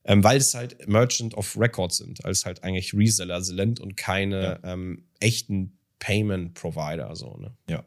ähm, 0.05 0.23
weil 0.23 0.37
es 0.37 0.53
halt 0.53 0.87
Merchant 0.87 1.35
of 1.35 1.57
Record 1.59 1.93
sind, 1.93 2.23
als 2.25 2.45
halt 2.45 2.63
eigentlich 2.63 2.93
Reseller 2.93 3.41
sind 3.41 3.79
und 3.79 3.97
keine 3.97 4.59
ähm, 4.63 5.03
echten 5.19 5.77
Payment 5.99 6.53
Provider, 6.53 7.13
so, 7.15 7.35
ne? 7.37 7.53
Ja. 7.69 7.83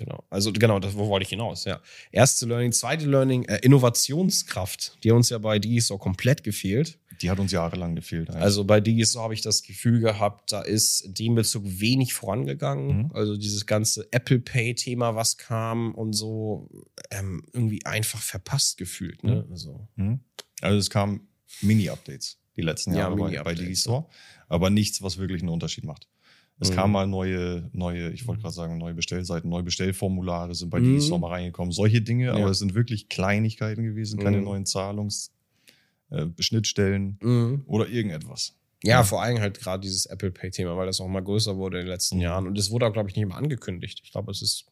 Genau. 0.00 0.24
Also 0.30 0.50
genau, 0.52 0.78
das, 0.80 0.96
wo 0.96 1.08
wollte 1.08 1.24
ich 1.24 1.28
hinaus? 1.28 1.64
Ja. 1.66 1.78
Erste 2.10 2.46
Learning, 2.46 2.72
zweite 2.72 3.04
Learning, 3.06 3.44
äh, 3.44 3.58
Innovationskraft. 3.62 4.96
Die 5.04 5.10
hat 5.10 5.16
uns 5.16 5.28
ja 5.28 5.36
bei 5.38 5.58
Digistore 5.58 6.00
komplett 6.00 6.42
gefehlt. 6.42 6.98
Die 7.20 7.28
hat 7.30 7.38
uns 7.38 7.52
jahrelang 7.52 7.94
gefehlt. 7.96 8.30
eigentlich. 8.30 8.42
Also 8.42 8.64
bei 8.64 8.80
Digistore 8.80 9.24
habe 9.24 9.34
ich 9.34 9.42
das 9.42 9.62
Gefühl 9.62 10.00
gehabt, 10.00 10.52
da 10.52 10.62
ist 10.62 11.02
in 11.02 11.12
dem 11.14 11.34
Bezug 11.34 11.64
wenig 11.66 12.14
vorangegangen. 12.14 12.96
Mhm. 13.04 13.10
Also 13.12 13.36
dieses 13.36 13.66
ganze 13.66 14.08
Apple 14.10 14.38
Pay-Thema, 14.40 15.14
was 15.16 15.36
kam 15.36 15.94
und 15.94 16.14
so, 16.14 16.70
ähm, 17.10 17.44
irgendwie 17.52 17.84
einfach 17.84 18.20
verpasst 18.22 18.78
gefühlt. 18.78 19.22
Ne? 19.22 19.44
Mhm. 19.46 19.52
Also, 19.52 19.88
Mhm. 19.96 20.20
Also 20.62 20.78
es 20.78 20.88
kamen 20.88 21.28
Mini-Updates 21.60 22.38
die 22.56 22.62
letzten 22.62 22.92
Ja, 22.92 23.00
Jahre 23.00 23.16
bei, 23.16 23.18
bei 23.18 23.24
Mini-Updates, 23.26 23.60
Digistore, 23.60 24.06
aber 24.48 24.70
nichts, 24.70 25.02
was 25.02 25.18
wirklich 25.18 25.42
einen 25.42 25.50
Unterschied 25.50 25.84
macht. 25.84 26.08
Es 26.60 26.70
Mhm. 26.70 26.74
kamen 26.74 26.92
mal 26.92 27.06
neue, 27.06 27.68
neue, 27.72 28.10
ich 28.10 28.26
wollte 28.28 28.42
gerade 28.42 28.54
sagen, 28.54 28.76
neue 28.78 28.94
Bestellseiten, 28.94 29.48
neue 29.48 29.62
Bestellformulare 29.62 30.54
sind 30.54 30.68
bei 30.70 30.78
Mhm. 30.78 30.84
Digistore 30.84 31.18
mal 31.20 31.28
reingekommen. 31.28 31.72
Solche 31.72 32.02
Dinge, 32.02 32.26
Ja. 32.26 32.34
aber 32.34 32.50
es 32.50 32.58
sind 32.58 32.74
wirklich 32.74 33.08
Kleinigkeiten 33.08 33.82
gewesen, 33.82 34.20
keine 34.20 34.36
Mhm. 34.38 34.44
neuen 34.44 34.66
Zahlungs, 34.66 35.32
äh, 36.10 36.26
Schnittstellen 36.38 37.18
mhm. 37.22 37.62
oder 37.66 37.88
irgendetwas. 37.88 38.54
Ja, 38.82 38.90
Ja. 38.98 39.02
vor 39.04 39.22
allem 39.22 39.40
halt 39.40 39.58
gerade 39.60 39.80
dieses 39.80 40.06
Apple 40.06 40.30
Pay-Thema, 40.30 40.76
weil 40.76 40.86
das 40.86 41.00
auch 41.00 41.08
mal 41.08 41.20
größer 41.22 41.56
wurde 41.56 41.78
in 41.80 41.86
den 41.86 41.90
letzten 41.92 42.16
Mhm. 42.16 42.22
Jahren. 42.22 42.46
Und 42.46 42.58
es 42.58 42.70
wurde 42.70 42.86
auch, 42.86 42.92
glaube 42.92 43.08
ich, 43.08 43.16
nicht 43.16 43.22
immer 43.24 43.36
angekündigt. 43.36 44.00
Ich 44.04 44.12
glaube, 44.12 44.30
es 44.30 44.42
ist 44.42 44.66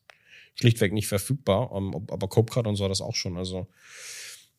schlichtweg 0.54 0.92
nicht 0.92 1.07
verfügbar. 1.09 1.73
Um, 1.73 1.95
ob- 1.95 2.12
aber 2.12 2.28
Copecard 2.28 2.66
und 2.66 2.76
so 2.76 2.85
hat 2.85 2.90
das 2.90 3.00
auch 3.00 3.14
schon. 3.14 3.37
Also 3.37 3.66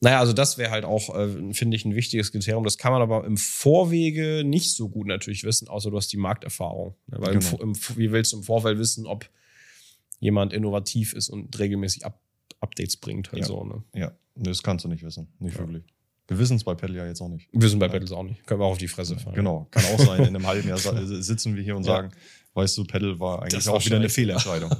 Naja, 0.02 0.20
also 0.20 0.32
das 0.32 0.58
wäre 0.58 0.72
halt 0.72 0.86
auch, 0.86 1.14
äh, 1.14 1.54
finde 1.54 1.76
ich, 1.76 1.84
ein 1.84 1.94
wichtiges 1.94 2.32
Kriterium. 2.32 2.64
Das 2.64 2.78
kann 2.78 2.94
man 2.94 3.02
aber 3.02 3.26
im 3.26 3.36
Vorwege 3.36 4.44
nicht 4.46 4.74
so 4.74 4.88
gut 4.88 5.08
natürlich 5.08 5.44
wissen, 5.44 5.68
außer 5.68 5.92
du 5.92 5.98
hast 5.98 6.08
die 6.14 6.18
Markterfahrung. 6.18 6.96
Ne? 7.08 7.18
Weil 7.20 7.34
Genau. 7.38 7.58
im, 7.58 7.70
im, 7.72 7.76
wie 7.98 8.12
willst 8.12 8.32
du 8.32 8.38
im 8.38 8.44
Vorfeld 8.44 8.80
wissen, 8.80 9.06
ob 9.06 9.30
jemand 10.20 10.54
innovativ 10.54 11.14
ist 11.14 11.30
und 11.30 11.58
regelmäßig 11.60 12.06
Up 12.06 12.22
Updates 12.62 12.98
bringt 12.98 13.32
halt 13.32 13.40
Ja. 13.42 13.46
so. 13.48 13.64
Ne? 13.64 13.84
Ja, 13.96 14.12
das 14.36 14.64
kannst 14.64 14.84
du 14.84 14.90
nicht 14.90 15.02
wissen. 15.04 15.32
Nicht 15.40 15.54
Ja. 15.56 15.62
wirklich. 15.62 15.84
Wir 16.30 16.40
wissen 16.40 16.56
es 16.58 16.64
bei 16.64 16.76
Pedal 16.76 16.96
ja 16.96 17.06
jetzt 17.08 17.22
auch 17.22 17.28
nicht. 17.28 17.48
Wir 17.52 17.68
sind 17.70 17.80
bei 17.80 17.88
Ja. 17.88 17.92
Battles 17.92 18.12
auch 18.12 18.24
nicht. 18.24 18.46
Können 18.46 18.62
wir 18.62 18.66
auch 18.66 18.72
auf 18.72 18.78
die 18.78 18.88
Fresse 18.88 19.18
fallen. 19.18 19.36
Genau, 19.36 19.68
kann 19.72 19.84
auch 19.86 20.00
sein. 20.00 20.20
In 20.22 20.28
einem 20.36 20.46
halben 20.48 20.68
Jahr 20.70 20.78
sa- 20.78 20.96
sitzen 21.06 21.56
wir 21.56 21.64
hier 21.64 21.76
und 21.76 21.86
Ja. 21.86 21.94
sagen, 21.98 22.12
weißt 22.54 22.78
du, 22.78 22.84
Pedal 22.84 23.20
war 23.20 23.42
eigentlich 23.42 23.54
Das 23.56 23.68
war 23.68 23.74
auch 23.76 23.86
wieder 23.86 23.96
eine 23.98 24.10
Fehlentscheidung. 24.10 24.72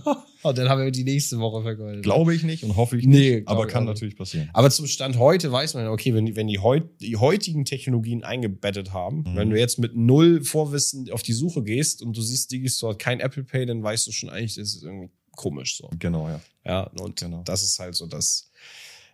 Und 0.44 0.58
dann 0.58 0.70
haben 0.70 0.82
wir 0.84 0.92
die 0.92 1.04
nächste 1.04 1.40
Woche 1.40 1.62
vergoldet. 1.64 2.04
Glaube 2.04 2.36
ich 2.36 2.44
nicht 2.44 2.64
und 2.64 2.76
hoffe 2.76 2.98
ich 2.98 3.06
Nee, 3.06 3.38
nicht, 3.38 3.48
aber 3.48 3.66
ich 3.66 3.72
kann 3.72 3.84
nicht. 3.86 3.94
natürlich 3.94 4.16
passieren. 4.16 4.50
Aber 4.54 4.70
zum 4.70 4.86
Stand 4.88 5.18
heute 5.18 5.52
weiß 5.52 5.74
man, 5.76 5.88
okay, 5.88 6.14
wenn 6.14 6.26
die, 6.26 6.36
wenn 6.36 6.48
die, 6.48 6.60
heut, 6.60 6.84
die 7.02 7.18
heutigen 7.18 7.66
Technologien 7.66 8.24
eingebettet 8.24 8.94
haben, 8.94 9.20
Mhm. 9.28 9.36
wenn 9.36 9.50
du 9.50 9.58
jetzt 9.58 9.80
mit 9.80 9.96
null 9.96 10.44
Vorwissen 10.44 11.10
auf 11.12 11.22
die 11.24 11.34
Suche 11.34 11.64
gehst 11.64 12.02
und 12.02 12.16
du 12.18 12.22
siehst 12.22 12.52
Digistore 12.52 12.94
hat 12.94 13.00
kein 13.00 13.20
Apple 13.22 13.44
Pay, 13.44 13.66
dann 13.66 13.82
weißt 13.84 14.06
du 14.08 14.12
schon 14.12 14.30
eigentlich, 14.30 14.56
das 14.56 14.76
ist 14.76 14.84
irgendwie 14.84 15.10
komisch 15.36 15.78
so. 15.78 15.90
Genau, 16.00 16.28
ja. 16.28 16.42
Ja, 16.66 16.84
und 17.02 17.20
Genau. 17.20 17.42
das 17.44 17.64
ist 17.64 17.80
halt 17.80 17.96
so 17.96 18.06
das. 18.08 18.52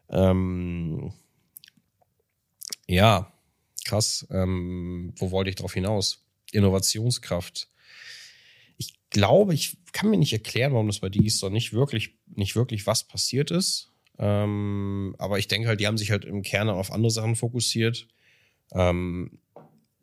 Ähm, 0.09 1.11
ja, 2.87 3.33
krass. 3.85 4.27
Ähm, 4.31 5.13
wo 5.17 5.31
wollte 5.31 5.49
ich 5.49 5.55
drauf 5.55 5.73
hinaus? 5.73 6.25
Innovationskraft. 6.51 7.69
Ich 8.77 8.93
glaube, 9.09 9.53
ich 9.53 9.77
kann 9.91 10.09
mir 10.09 10.17
nicht 10.17 10.33
erklären, 10.33 10.73
warum 10.73 10.87
das 10.87 10.99
bei 10.99 11.09
Digistore 11.09 11.51
nicht 11.51 11.73
wirklich, 11.73 12.15
nicht 12.27 12.55
wirklich 12.55 12.85
was 12.87 13.05
passiert 13.05 13.51
ist. 13.51 13.91
Ähm, 14.17 15.15
aber 15.17 15.39
ich 15.39 15.47
denke 15.47 15.67
halt, 15.67 15.79
die 15.79 15.87
haben 15.87 15.97
sich 15.97 16.11
halt 16.11 16.25
im 16.25 16.41
Kern 16.41 16.69
auf 16.69 16.91
andere 16.91 17.11
Sachen 17.11 17.35
fokussiert. 17.35 18.07
Ähm, 18.71 19.39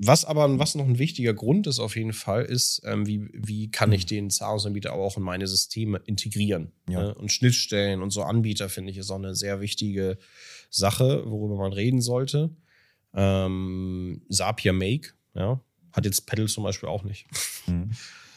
was 0.05 0.25
aber, 0.25 0.59
was 0.59 0.75
noch 0.75 0.85
ein 0.85 0.99
wichtiger 0.99 1.33
Grund 1.33 1.69
ist 1.69 1.79
auf 1.79 1.95
jeden 1.95 2.13
Fall, 2.13 2.45
ist, 2.45 2.83
ähm, 2.85 3.07
wie, 3.07 3.29
wie 3.33 3.71
kann 3.71 3.93
ich 3.93 4.05
den 4.05 4.31
Zahlungsanbieter 4.31 4.93
aber 4.93 5.05
auch 5.05 5.17
in 5.17 5.23
meine 5.23 5.47
Systeme 5.47 6.01
integrieren? 6.07 6.73
Ja. 6.89 7.03
Ne? 7.03 7.15
Und 7.15 7.31
Schnittstellen 7.31 8.03
und 8.03 8.11
so 8.11 8.23
Anbieter, 8.23 8.69
finde 8.69 8.91
ich, 8.91 8.99
ist 8.99 9.11
auch 9.11 9.17
eine 9.17 9.37
sehr 9.37 9.61
wichtige 9.61 10.19
Sache, 10.71 11.23
worüber 11.27 11.57
man 11.57 11.73
reden 11.73 12.01
sollte. 12.01 12.51
Ähm, 13.15 14.23
Zapier 14.31 14.73
Make, 14.73 15.11
ja, 15.35 15.61
hat 15.93 16.05
jetzt 16.05 16.27
Pedal 16.27 16.49
zum 16.49 16.65
Beispiel 16.65 16.89
auch 16.89 17.05
nicht. 17.05 17.27
Mhm. 17.67 17.91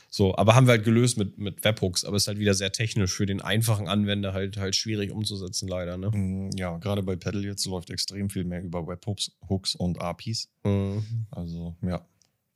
So, 0.10 0.34
aber 0.38 0.56
haben 0.56 0.66
wir 0.68 0.72
halt 0.72 0.86
gelöst 0.86 1.18
mit, 1.18 1.38
mit 1.38 1.64
Webhooks, 1.66 2.06
aber 2.06 2.16
ist 2.16 2.28
halt 2.30 2.40
wieder 2.40 2.54
sehr 2.54 2.72
technisch 2.72 3.12
für 3.14 3.26
den 3.26 3.42
einfachen 3.42 3.90
Anwender 3.90 4.32
halt 4.32 4.56
halt 4.56 4.74
schwierig 4.76 5.12
umzusetzen, 5.12 5.68
leider, 5.68 5.98
ne? 5.98 6.10
Mm, 6.10 6.52
Ja, 6.58 6.78
gerade 6.78 7.04
bei 7.04 7.18
Pedal 7.18 7.44
jetzt 7.44 7.66
läuft 7.66 7.90
extrem 7.90 8.30
viel 8.30 8.46
mehr 8.46 8.64
über 8.64 8.88
Webhooks 8.88 9.32
Hooks 9.50 9.76
und 9.76 10.00
APIs. 10.02 10.50
Mhm. 10.64 11.04
Also, 11.32 11.76
ja, 11.82 12.06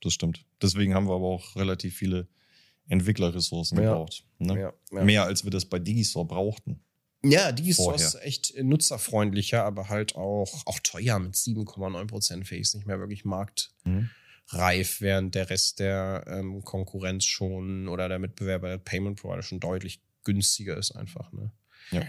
das 0.00 0.14
stimmt. 0.14 0.44
Deswegen 0.62 0.94
haben 0.94 1.06
wir 1.06 1.14
aber 1.14 1.26
auch 1.26 1.54
relativ 1.56 1.94
viele 1.96 2.28
Entwicklerressourcen 2.88 3.76
Ja. 3.78 3.90
gebraucht. 3.90 4.24
Ne? 4.38 4.58
Ja, 4.58 4.72
ja. 4.92 5.04
Mehr 5.04 5.24
als 5.24 5.44
wir 5.44 5.50
das 5.50 5.66
bei 5.66 5.78
Digistore 5.78 6.26
brauchten. 6.26 6.80
Ja, 7.22 7.52
vorher. 7.76 8.06
ist 8.06 8.14
echt 8.22 8.54
nutzerfreundlicher, 8.62 9.64
aber 9.64 9.88
halt 9.88 10.16
auch, 10.16 10.62
auch 10.66 10.78
teuer 10.80 11.18
mit 11.18 11.34
7,9% 11.34 12.44
Face, 12.44 12.74
nicht 12.74 12.86
mehr 12.86 12.98
wirklich 12.98 13.24
marktreif, 13.24 15.00
während 15.00 15.34
der 15.34 15.50
Rest 15.50 15.80
der 15.80 16.24
ähm, 16.26 16.62
Konkurrenz 16.64 17.24
schon 17.24 17.88
oder 17.88 18.08
der 18.08 18.18
Mitbewerber 18.18 18.68
der 18.68 18.78
Payment 18.78 19.20
Provider 19.20 19.42
schon 19.42 19.60
deutlich 19.60 20.00
günstiger 20.24 20.76
ist 20.76 20.92
einfach. 20.92 21.30
Ne? 21.32 21.52
Ja. 21.90 22.02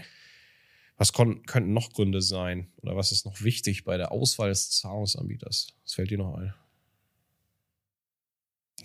Was 0.96 1.12
könnten 1.12 1.72
noch 1.72 1.92
Gründe 1.92 2.22
sein? 2.22 2.72
Oder 2.76 2.96
was 2.96 3.12
ist 3.12 3.26
noch 3.26 3.42
wichtig 3.42 3.84
bei 3.84 3.96
der 3.96 4.12
Auswahl 4.12 4.50
des 4.50 4.70
Zahlungsanbieters? 4.70 5.74
Was 5.84 5.94
fällt 5.94 6.10
dir 6.10 6.18
noch 6.18 6.36
ein? 6.36 6.54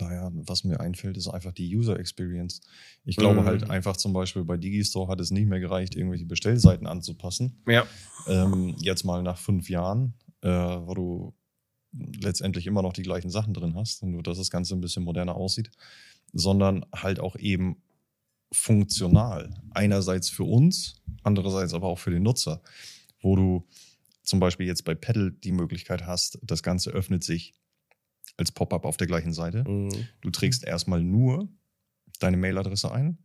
Naja, 0.00 0.30
was 0.32 0.64
mir 0.64 0.80
einfällt, 0.80 1.16
ist 1.16 1.28
einfach 1.28 1.52
die 1.52 1.74
User 1.76 1.98
Experience. 1.98 2.60
Ich 3.04 3.16
glaube 3.16 3.40
Mhm. 3.40 3.46
halt 3.46 3.70
einfach 3.70 3.96
zum 3.96 4.12
Beispiel 4.12 4.44
bei 4.44 4.56
Digistore 4.56 5.10
hat 5.10 5.20
es 5.20 5.30
nicht 5.30 5.48
mehr 5.48 5.60
gereicht, 5.60 5.94
irgendwelche 5.94 6.26
Bestellseiten 6.26 6.86
anzupassen. 6.86 7.62
Ja. 7.66 7.86
Ähm, 8.26 8.74
jetzt 8.80 9.04
mal 9.04 9.22
nach 9.22 9.38
fünf 9.38 9.68
Jahren, 9.70 10.14
äh, 10.42 10.48
wo 10.48 10.94
du 10.94 11.34
letztendlich 12.20 12.66
immer 12.66 12.82
noch 12.82 12.92
die 12.92 13.02
gleichen 13.02 13.30
Sachen 13.30 13.54
drin 13.54 13.74
hast, 13.74 14.02
nur 14.04 14.22
dass 14.22 14.38
das 14.38 14.50
Ganze 14.50 14.74
ein 14.74 14.80
bisschen 14.80 15.04
moderner 15.04 15.34
aussieht, 15.36 15.70
sondern 16.32 16.84
halt 16.94 17.18
auch 17.20 17.36
eben 17.36 17.82
funktional. 18.52 19.54
Einerseits 19.70 20.28
für 20.28 20.44
uns, 20.44 21.02
andererseits 21.22 21.74
aber 21.74 21.88
auch 21.88 21.98
für 21.98 22.10
den 22.10 22.22
Nutzer, 22.22 22.62
wo 23.20 23.36
du 23.36 23.66
zum 24.22 24.40
Beispiel 24.40 24.66
jetzt 24.66 24.84
bei 24.84 24.94
Pedal 24.94 25.32
die 25.32 25.52
Möglichkeit 25.52 26.06
hast, 26.06 26.38
das 26.42 26.62
Ganze 26.62 26.90
öffnet 26.90 27.24
sich 27.24 27.54
als 28.38 28.50
Pop-up 28.52 28.84
auf 28.86 28.96
der 28.96 29.06
gleichen 29.06 29.32
Seite. 29.34 29.64
Mhm. 29.68 30.08
Du 30.22 30.30
trägst 30.30 30.64
erstmal 30.64 31.02
nur 31.02 31.48
deine 32.20 32.36
Mailadresse 32.38 32.90
ein 32.90 33.18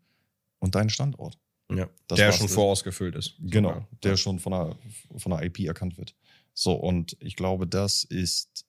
und 0.60 0.76
deinen 0.76 0.90
Standort. 0.90 1.40
ja. 1.72 1.88
Das 2.08 2.18
der 2.18 2.32
schon 2.34 2.48
das. 2.48 2.56
vorausgefüllt 2.56 3.16
ist. 3.16 3.36
Genau, 3.40 3.70
Sogar. 3.70 3.88
der 4.04 4.18
schon 4.18 4.40
von 4.40 4.52
der, 4.52 4.76
von 5.18 5.32
der 5.32 5.44
IP 5.44 5.60
erkannt 5.62 5.98
wird. 5.98 6.16
So, 6.54 6.74
und 6.74 7.16
ich 7.20 7.36
glaube, 7.36 7.66
das 7.68 8.04
ist. 8.04 8.66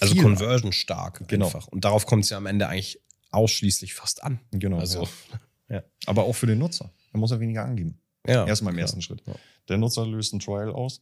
Also 0.00 0.14
conversion 0.16 0.72
stark 0.72 1.26
Genau. 1.28 1.46
einfach. 1.46 1.66
Und 1.68 1.84
darauf 1.84 2.06
kommt 2.06 2.24
es 2.24 2.30
ja 2.30 2.36
am 2.36 2.46
Ende 2.46 2.68
eigentlich 2.68 3.00
ausschließlich 3.32 3.94
fast 3.94 4.22
an. 4.22 4.40
Genau. 4.52 4.78
Also, 4.78 5.08
ja. 5.68 5.82
Aber 6.06 6.24
auch 6.24 6.32
für 6.34 6.46
den 6.46 6.58
Nutzer. 6.58 6.92
Er 7.12 7.18
muss 7.18 7.30
ja 7.32 7.40
weniger 7.40 7.64
angeben. 7.64 8.00
ja. 8.26 8.46
Erstmal 8.46 8.72
im 8.72 8.76
klar. 8.76 8.84
ersten 8.84 9.02
Schritt. 9.02 9.22
Ja. 9.26 9.34
Der 9.68 9.78
Nutzer 9.78 10.06
löst 10.06 10.32
ein 10.32 10.38
Trial 10.40 10.70
aus. 10.72 11.00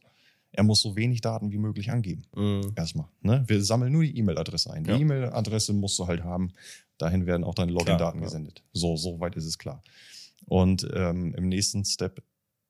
Er 0.51 0.63
muss 0.63 0.81
so 0.81 0.95
wenig 0.95 1.21
Daten 1.21 1.51
wie 1.51 1.57
möglich 1.57 1.91
angeben. 1.91 2.23
Mhm. 2.35 2.73
Erstmal. 2.75 3.07
Ne? 3.21 3.43
Wir 3.47 3.63
sammeln 3.63 3.91
nur 3.93 4.03
die 4.03 4.17
E-Mail-Adresse 4.17 4.71
ein. 4.71 4.83
Die 4.83 4.89
Ja. 4.91 4.97
E-Mail-Adresse 4.97 5.73
musst 5.73 5.97
du 5.99 6.07
halt 6.07 6.23
haben. 6.23 6.53
Dahin 6.97 7.25
werden 7.25 7.43
auch 7.43 7.53
deine 7.55 7.71
Login-Daten 7.71 8.19
ja. 8.19 8.25
gesendet. 8.25 8.63
So, 8.73 8.95
so 8.97 9.19
weit 9.19 9.35
ist 9.35 9.45
es 9.45 9.57
klar. 9.57 9.83
Und 10.45 10.87
ähm, 10.93 11.35
im 11.35 11.47
nächsten 11.49 11.85
Step, 11.85 12.23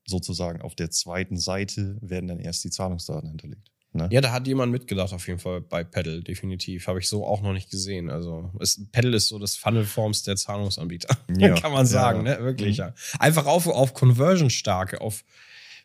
sozusagen 0.06 0.62
auf 0.62 0.76
der 0.76 0.92
zweiten 0.92 1.38
Seite, 1.38 1.98
werden 2.02 2.28
dann 2.28 2.40
erst 2.40 2.64
die 2.64 2.70
Zahlungsdaten 2.70 3.30
hinterlegt. 3.30 3.72
Ne? 3.92 4.08
Ja, 4.12 4.22
da 4.22 4.32
hat 4.32 4.46
jemand 4.46 4.72
mitgedacht, 4.72 5.14
auf 5.14 5.26
jeden 5.28 5.40
Fall 5.40 5.62
bei 5.62 5.84
Pedal, 5.84 6.22
definitiv. 6.22 6.86
Habe 6.88 7.00
ich 7.00 7.08
so 7.08 7.26
auch 7.26 7.42
noch 7.42 7.54
nicht 7.54 7.72
gesehen. 7.72 8.10
Also, 8.12 8.52
es, 8.60 8.80
Pedal 8.92 9.14
ist 9.16 9.30
so 9.30 9.40
das 9.40 9.56
Funnel-Forms 9.56 10.24
der 10.24 10.36
Zahlungsanbieter. 10.36 11.18
Ja. 11.38 11.56
Kann 11.56 11.72
man 11.72 11.86
sagen, 11.88 12.26
Ja. 12.26 12.38
ne? 12.38 12.44
Wirklich, 12.44 12.78
Mhm. 12.78 12.84
ja. 12.84 12.94
Einfach 13.20 13.46
auf, 13.48 13.66
auf 13.68 13.94
Conversion 13.94 14.50
starke, 14.50 15.00
auf 15.02 15.24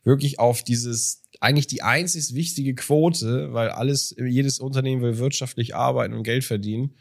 wirklich 0.02 0.38
auf 0.38 0.62
dieses, 0.62 1.22
eigentlich 1.44 1.66
die 1.66 1.82
einzig 1.82 2.34
wichtige 2.34 2.74
Quote, 2.74 3.52
weil 3.52 3.68
alles, 3.68 4.14
jedes 4.18 4.58
Unternehmen 4.58 5.02
will 5.02 5.18
wirtschaftlich 5.18 5.74
arbeiten 5.76 6.14
und 6.14 6.22
Geld 6.22 6.44
verdienen. 6.44 6.94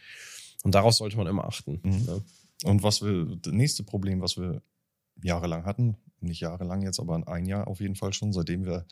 Und 0.63 0.75
darauf 0.75 0.93
sollte 0.93 1.17
man 1.17 1.27
immer 1.27 1.45
achten. 1.45 1.79
Mhm. 1.83 2.05
Ne? 2.05 2.21
Und 2.65 2.83
was 2.83 3.01
wir, 3.01 3.37
das 3.41 3.53
nächste 3.53 3.83
Problem, 3.83 4.21
was 4.21 4.37
wir 4.37 4.61
jahrelang 5.21 5.65
hatten, 5.65 5.97
nicht 6.19 6.41
jahrelang 6.41 6.81
jetzt, 6.81 6.99
aber 6.99 7.25
ein 7.27 7.45
Jahr 7.45 7.67
auf 7.67 7.79
jeden 7.79 7.95
Fall 7.95 8.13
schon, 8.13 8.33
seitdem 8.33 8.65
wir 8.65 8.85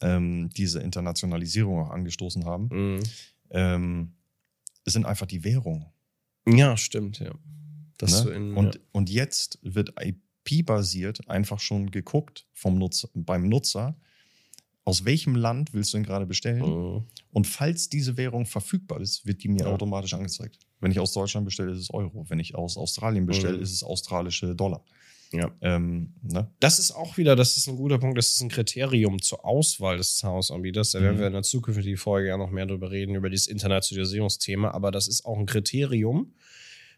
ähm, 0.00 0.50
diese 0.56 0.80
Internationalisierung 0.80 1.80
auch 1.80 1.90
angestoßen 1.90 2.44
haben, 2.44 2.68
Mhm. 2.70 3.02
ähm, 3.50 4.12
sind 4.84 5.06
einfach 5.06 5.26
die 5.26 5.44
Währungen. 5.44 5.86
Ja, 6.46 6.76
stimmt, 6.76 7.18
ja. 7.20 7.32
Ne? 8.02 8.08
so 8.08 8.30
in, 8.30 8.54
und, 8.54 8.80
und 8.92 9.08
jetzt 9.08 9.58
wird 9.62 9.94
IP-basiert 9.98 11.28
einfach 11.28 11.58
schon 11.58 11.90
geguckt 11.90 12.46
vom 12.52 12.76
Nutzer, 12.78 13.08
beim 13.14 13.48
Nutzer, 13.48 13.96
aus 14.84 15.04
welchem 15.04 15.34
Land 15.34 15.72
willst 15.72 15.92
du 15.92 15.96
denn 15.96 16.04
gerade 16.04 16.26
bestellen? 16.26 16.62
Mhm. 16.64 17.04
Und 17.32 17.46
falls 17.46 17.88
diese 17.88 18.16
Währung 18.16 18.44
verfügbar 18.46 19.00
ist, 19.00 19.26
wird 19.26 19.42
die 19.42 19.48
mir 19.48 19.62
Ja. 19.62 19.66
automatisch 19.72 20.14
angezeigt. 20.14 20.58
Wenn 20.80 20.90
ich 20.90 21.00
aus 21.00 21.12
Deutschland 21.12 21.46
bestelle, 21.46 21.72
ist 21.72 21.78
es 21.80 21.90
Euro. 21.92 22.26
Wenn 22.28 22.38
ich 22.38 22.54
aus 22.54 22.76
Australien 22.76 23.24
bestelle, 23.26 23.56
Mhm. 23.56 23.62
ist 23.62 23.72
es 23.72 23.82
australische 23.82 24.54
Dollar. 24.54 24.84
Ja. 25.32 25.50
Ähm, 25.62 26.12
ne? 26.22 26.48
Das 26.60 26.78
ist 26.78 26.92
auch 26.92 27.16
wieder, 27.16 27.34
das 27.34 27.56
ist 27.56 27.66
ein 27.66 27.76
guter 27.76 27.98
Punkt, 27.98 28.16
das 28.18 28.32
ist 28.34 28.40
ein 28.42 28.50
Kriterium 28.50 29.20
zur 29.20 29.44
Auswahl 29.44 29.96
des 29.96 30.16
Zahlungsanbieters. 30.18 30.92
Da 30.92 31.00
werden 31.00 31.16
Mhm. 31.16 31.20
wir 31.20 31.26
in 31.28 31.32
der 31.32 31.42
zukünftigen 31.42 31.96
Folge 31.96 32.28
ja 32.28 32.36
noch 32.36 32.50
mehr 32.50 32.66
drüber 32.66 32.90
reden, 32.92 33.14
über 33.16 33.30
dieses 33.30 33.48
Internationalisierungsthema. 33.48 34.70
Aber 34.70 34.90
das 34.92 35.08
ist 35.08 35.24
auch 35.24 35.38
ein 35.38 35.46
Kriterium, 35.46 36.34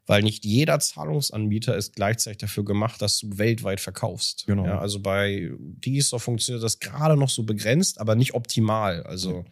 weil 0.06 0.22
nicht 0.22 0.44
jeder 0.44 0.78
Zahlungsanbieter 0.78 1.76
ist 1.76 1.94
gleichzeitig 1.96 2.38
dafür 2.38 2.64
gemacht, 2.64 3.02
dass 3.02 3.18
du 3.18 3.38
weltweit 3.38 3.80
verkaufst. 3.80 4.46
Genau. 4.46 4.64
Ja, 4.64 4.78
also 4.78 5.00
bei 5.00 5.50
Digistore 5.58 6.20
funktioniert 6.20 6.62
das 6.62 6.78
gerade 6.78 7.16
noch 7.16 7.28
so 7.30 7.42
begrenzt, 7.42 8.00
aber 8.00 8.14
nicht 8.14 8.34
optimal. 8.34 9.02
Also 9.02 9.44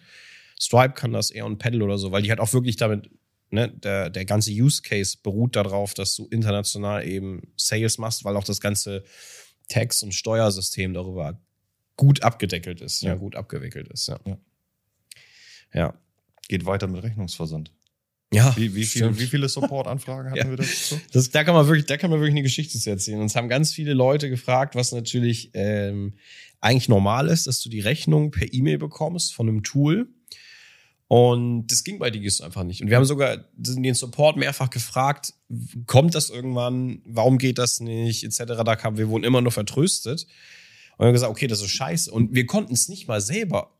Stripe 0.60 0.94
kann 0.94 1.12
das 1.12 1.30
eher 1.30 1.46
und 1.46 1.58
Pedal 1.58 1.82
oder 1.82 1.98
so, 1.98 2.12
weil 2.12 2.22
die 2.22 2.30
halt 2.30 2.40
auch 2.40 2.52
wirklich 2.52 2.76
damit, 2.76 3.10
ne, 3.50 3.68
der, 3.68 4.10
der 4.10 4.24
ganze 4.24 4.52
Use 4.52 4.82
Case 4.82 5.16
beruht 5.22 5.56
darauf, 5.56 5.92
dass 5.94 6.14
du 6.14 6.28
international 6.28 7.04
eben 7.06 7.42
Sales 7.56 7.98
machst, 7.98 8.24
weil 8.24 8.36
auch 8.36 8.44
das 8.44 8.60
ganze 8.60 9.02
Tax- 9.68 10.02
und 10.02 10.14
Steuersystem 10.14 10.94
darüber 10.94 11.40
gut 11.96 12.22
abgedeckelt 12.22 12.80
ist, 12.80 13.02
ja, 13.02 13.10
Ja. 13.10 13.14
gut 13.16 13.34
abgewickelt 13.34 13.88
ist, 13.88 14.06
ja. 14.08 14.20
Ja. 14.24 14.38
Ja. 15.72 15.94
Geht 16.48 16.66
weiter 16.66 16.86
mit 16.86 17.02
Rechnungsversand. 17.02 17.72
Ja, 18.34 18.56
Wie, 18.56 18.74
wie, 18.74 18.84
viel, 18.84 19.18
wie 19.18 19.26
viele 19.26 19.48
Support-Anfragen 19.48 20.28
hatten 20.30 20.38
Ja. 20.38 20.50
wir 20.50 20.56
dazu? 20.56 21.00
Das, 21.12 21.30
da 21.30 21.44
kann 21.44 21.54
man 21.54 21.66
wirklich, 21.66 21.86
da 21.86 21.96
kann 21.96 22.10
man 22.10 22.20
wirklich 22.20 22.34
eine 22.34 22.42
Geschichte 22.42 22.78
zu 22.78 22.90
erzählen. 22.90 23.20
Uns 23.20 23.34
haben 23.36 23.48
ganz 23.48 23.72
viele 23.72 23.94
Leute 23.94 24.28
gefragt, 24.30 24.74
was 24.74 24.92
natürlich 24.92 25.50
ähm, 25.54 26.14
eigentlich 26.60 26.88
normal 26.88 27.28
ist, 27.28 27.46
dass 27.46 27.60
du 27.60 27.68
die 27.68 27.80
Rechnung 27.80 28.30
per 28.30 28.52
E-Mail 28.52 28.78
bekommst 28.78 29.34
von 29.34 29.48
einem 29.48 29.62
Tool. 29.62 30.08
Und 31.06 31.66
das 31.68 31.84
ging 31.84 31.98
bei 31.98 32.10
Digis 32.10 32.40
einfach 32.40 32.64
nicht. 32.64 32.80
Und 32.82 32.88
wir 32.88 32.96
haben 32.96 33.04
sogar 33.04 33.44
den 33.54 33.94
Support 33.94 34.36
mehrfach 34.36 34.70
gefragt, 34.70 35.34
kommt 35.86 36.14
das 36.14 36.30
irgendwann, 36.30 37.02
warum 37.04 37.38
geht 37.38 37.58
das 37.58 37.80
nicht, 37.80 38.24
etc. 38.24 38.62
Da 38.64 38.74
kam, 38.76 38.96
wir 38.96 39.08
wurden 39.08 39.24
immer 39.24 39.42
nur 39.42 39.52
vertröstet. 39.52 40.22
Und 40.96 41.00
wir 41.00 41.06
haben 41.08 41.12
gesagt, 41.12 41.30
okay, 41.30 41.46
das 41.46 41.60
ist 41.60 41.70
scheiße. 41.70 42.10
Und 42.10 42.34
wir 42.34 42.46
konnten 42.46 42.72
es 42.72 42.88
nicht 42.88 43.06
mal 43.06 43.20
selber 43.20 43.76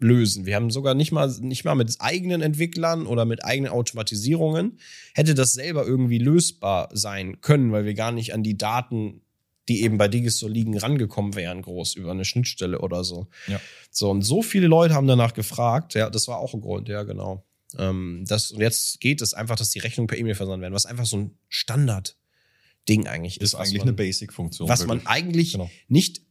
lösen. 0.00 0.46
Wir 0.46 0.56
haben 0.56 0.70
sogar 0.70 0.94
nicht 0.94 1.12
mal, 1.12 1.28
nicht 1.40 1.64
mal 1.64 1.74
mit 1.74 1.94
eigenen 2.00 2.40
Entwicklern 2.40 3.06
oder 3.06 3.24
mit 3.24 3.44
eigenen 3.44 3.70
Automatisierungen 3.70 4.78
hätte 5.14 5.34
das 5.34 5.52
selber 5.52 5.86
irgendwie 5.86 6.18
lösbar 6.18 6.88
sein 6.92 7.40
können, 7.40 7.70
weil 7.70 7.84
wir 7.84 7.94
gar 7.94 8.10
nicht 8.10 8.34
an 8.34 8.42
die 8.42 8.56
Daten, 8.56 9.20
die 9.68 9.82
eben 9.82 9.98
bei 9.98 10.08
Digis 10.08 10.38
so 10.38 10.48
liegen, 10.48 10.76
rangekommen 10.76 11.36
wären, 11.36 11.62
groß 11.62 11.94
über 11.94 12.10
eine 12.10 12.24
Schnittstelle 12.24 12.80
oder 12.80 13.04
so. 13.04 13.28
Ja. 13.46 13.60
So, 13.90 14.10
und 14.10 14.22
so 14.22 14.42
viele 14.42 14.66
Leute 14.66 14.94
haben 14.94 15.06
danach 15.06 15.34
gefragt, 15.34 15.94
ja, 15.94 16.10
das 16.10 16.26
war 16.26 16.38
auch 16.38 16.54
ein 16.54 16.60
Grund, 16.60 16.88
ja, 16.88 17.02
genau. 17.04 17.44
Ähm, 17.78 18.24
das, 18.26 18.50
und 18.50 18.60
jetzt 18.60 19.00
geht 19.00 19.20
es 19.20 19.34
einfach, 19.34 19.56
dass 19.56 19.70
die 19.70 19.78
Rechnungen 19.78 20.08
per 20.08 20.18
E-Mail 20.18 20.34
versandt 20.34 20.62
werden, 20.62 20.74
was 20.74 20.86
einfach 20.86 21.06
so 21.06 21.18
ein 21.18 21.38
Standard-Ding 21.48 23.06
eigentlich 23.06 23.40
ist. 23.40 23.52
Ist 23.52 23.54
eigentlich 23.54 23.78
man, 23.78 23.88
eine 23.88 23.92
Basic-Funktion. 23.92 24.68
Was 24.68 24.86
man 24.86 24.98
wirklich. 24.98 25.08
eigentlich 25.08 25.52
Genau. 25.52 25.70
nicht 25.88 26.22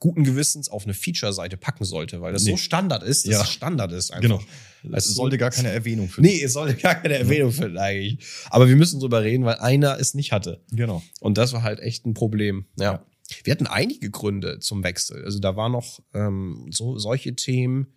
guten 0.00 0.24
Gewissens 0.24 0.68
auf 0.68 0.84
eine 0.84 0.94
Feature-Seite 0.94 1.56
packen 1.56 1.84
sollte, 1.84 2.20
weil 2.20 2.32
das 2.32 2.42
Nee. 2.44 2.50
so 2.52 2.56
Standard 2.56 3.02
ist, 3.04 3.26
dass 3.26 3.32
Ja. 3.32 3.42
es 3.42 3.50
Standard 3.50 3.92
ist 3.92 4.10
einfach. 4.10 4.22
Genau. 4.22 4.40
Es 4.96 5.06
Es 5.06 5.14
sollte 5.14 5.38
gar 5.38 5.50
keine 5.50 5.68
Erwähnung 5.68 6.08
finden. 6.08 6.28
Nee, 6.30 6.42
es 6.42 6.54
sollte 6.54 6.74
gar 6.74 6.94
keine 6.96 7.18
Erwähnung 7.18 7.52
finden 7.52 7.78
eigentlich. 7.78 8.18
Aber 8.50 8.68
wir 8.68 8.76
müssen 8.76 8.98
drüber 8.98 9.22
reden, 9.22 9.44
weil 9.44 9.56
einer 9.56 9.98
es 10.00 10.14
nicht 10.14 10.32
hatte. 10.32 10.64
Genau. 10.72 11.02
Und 11.20 11.38
das 11.38 11.52
war 11.52 11.62
halt 11.62 11.78
echt 11.80 12.06
ein 12.06 12.14
Problem. 12.14 12.64
Ja. 12.78 12.92
Ja. 12.94 13.06
Wir 13.44 13.52
hatten 13.52 13.66
einige 13.68 14.10
Gründe 14.10 14.58
zum 14.58 14.82
Wechsel. 14.82 15.22
Also 15.24 15.38
da 15.38 15.54
war 15.54 15.68
noch 15.68 16.00
ähm, 16.14 16.66
so 16.70 16.98
solche 16.98 17.36
Themen. 17.36 17.92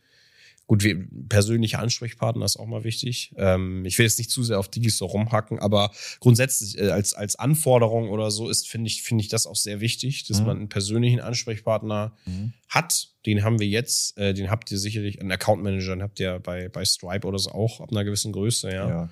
Gut, 0.65 0.81
wir, 0.83 1.05
persönliche 1.27 1.77
Ansprechpartner 1.79 2.45
ist 2.45 2.55
auch 2.57 2.65
mal 2.67 2.85
wichtig. 2.85 3.33
Ähm, 3.35 3.83
ich 3.85 3.97
will 3.97 4.05
jetzt 4.05 4.17
nicht 4.17 4.31
zu 4.31 4.43
sehr 4.43 4.59
auf 4.59 4.69
Digis 4.69 4.97
so 4.97 5.05
rumhacken, 5.05 5.59
aber 5.59 5.91
grundsätzlich 6.21 6.77
äh, 6.79 6.89
als, 6.89 7.13
als 7.13 7.35
Anforderung 7.35 8.09
oder 8.09 8.31
so 8.31 8.49
ist, 8.49 8.69
finde 8.69 8.87
ich, 8.87 9.03
finde 9.03 9.23
ich 9.23 9.27
das 9.27 9.45
auch 9.45 9.57
sehr 9.57 9.81
wichtig, 9.81 10.25
dass 10.25 10.39
Mhm. 10.39 10.45
man 10.45 10.57
einen 10.57 10.69
persönlichen 10.69 11.19
Ansprechpartner 11.19 12.15
Mhm. 12.25 12.53
hat. 12.69 13.09
Den 13.25 13.43
haben 13.43 13.59
wir 13.59 13.67
jetzt, 13.67 14.17
äh, 14.17 14.33
den 14.33 14.49
habt 14.49 14.71
ihr 14.71 14.77
sicherlich, 14.79 15.19
einen 15.19 15.31
Account 15.33 15.61
Manager, 15.63 15.95
den 15.95 16.01
habt 16.03 16.19
ihr 16.21 16.39
bei, 16.39 16.69
bei 16.69 16.85
Stripe 16.85 17.27
oder 17.27 17.39
so 17.39 17.51
auch 17.51 17.81
ab 17.81 17.91
einer 17.91 18.05
gewissen 18.05 18.31
Größe, 18.31 18.71
ja 18.71 18.87
Ja. 18.89 19.09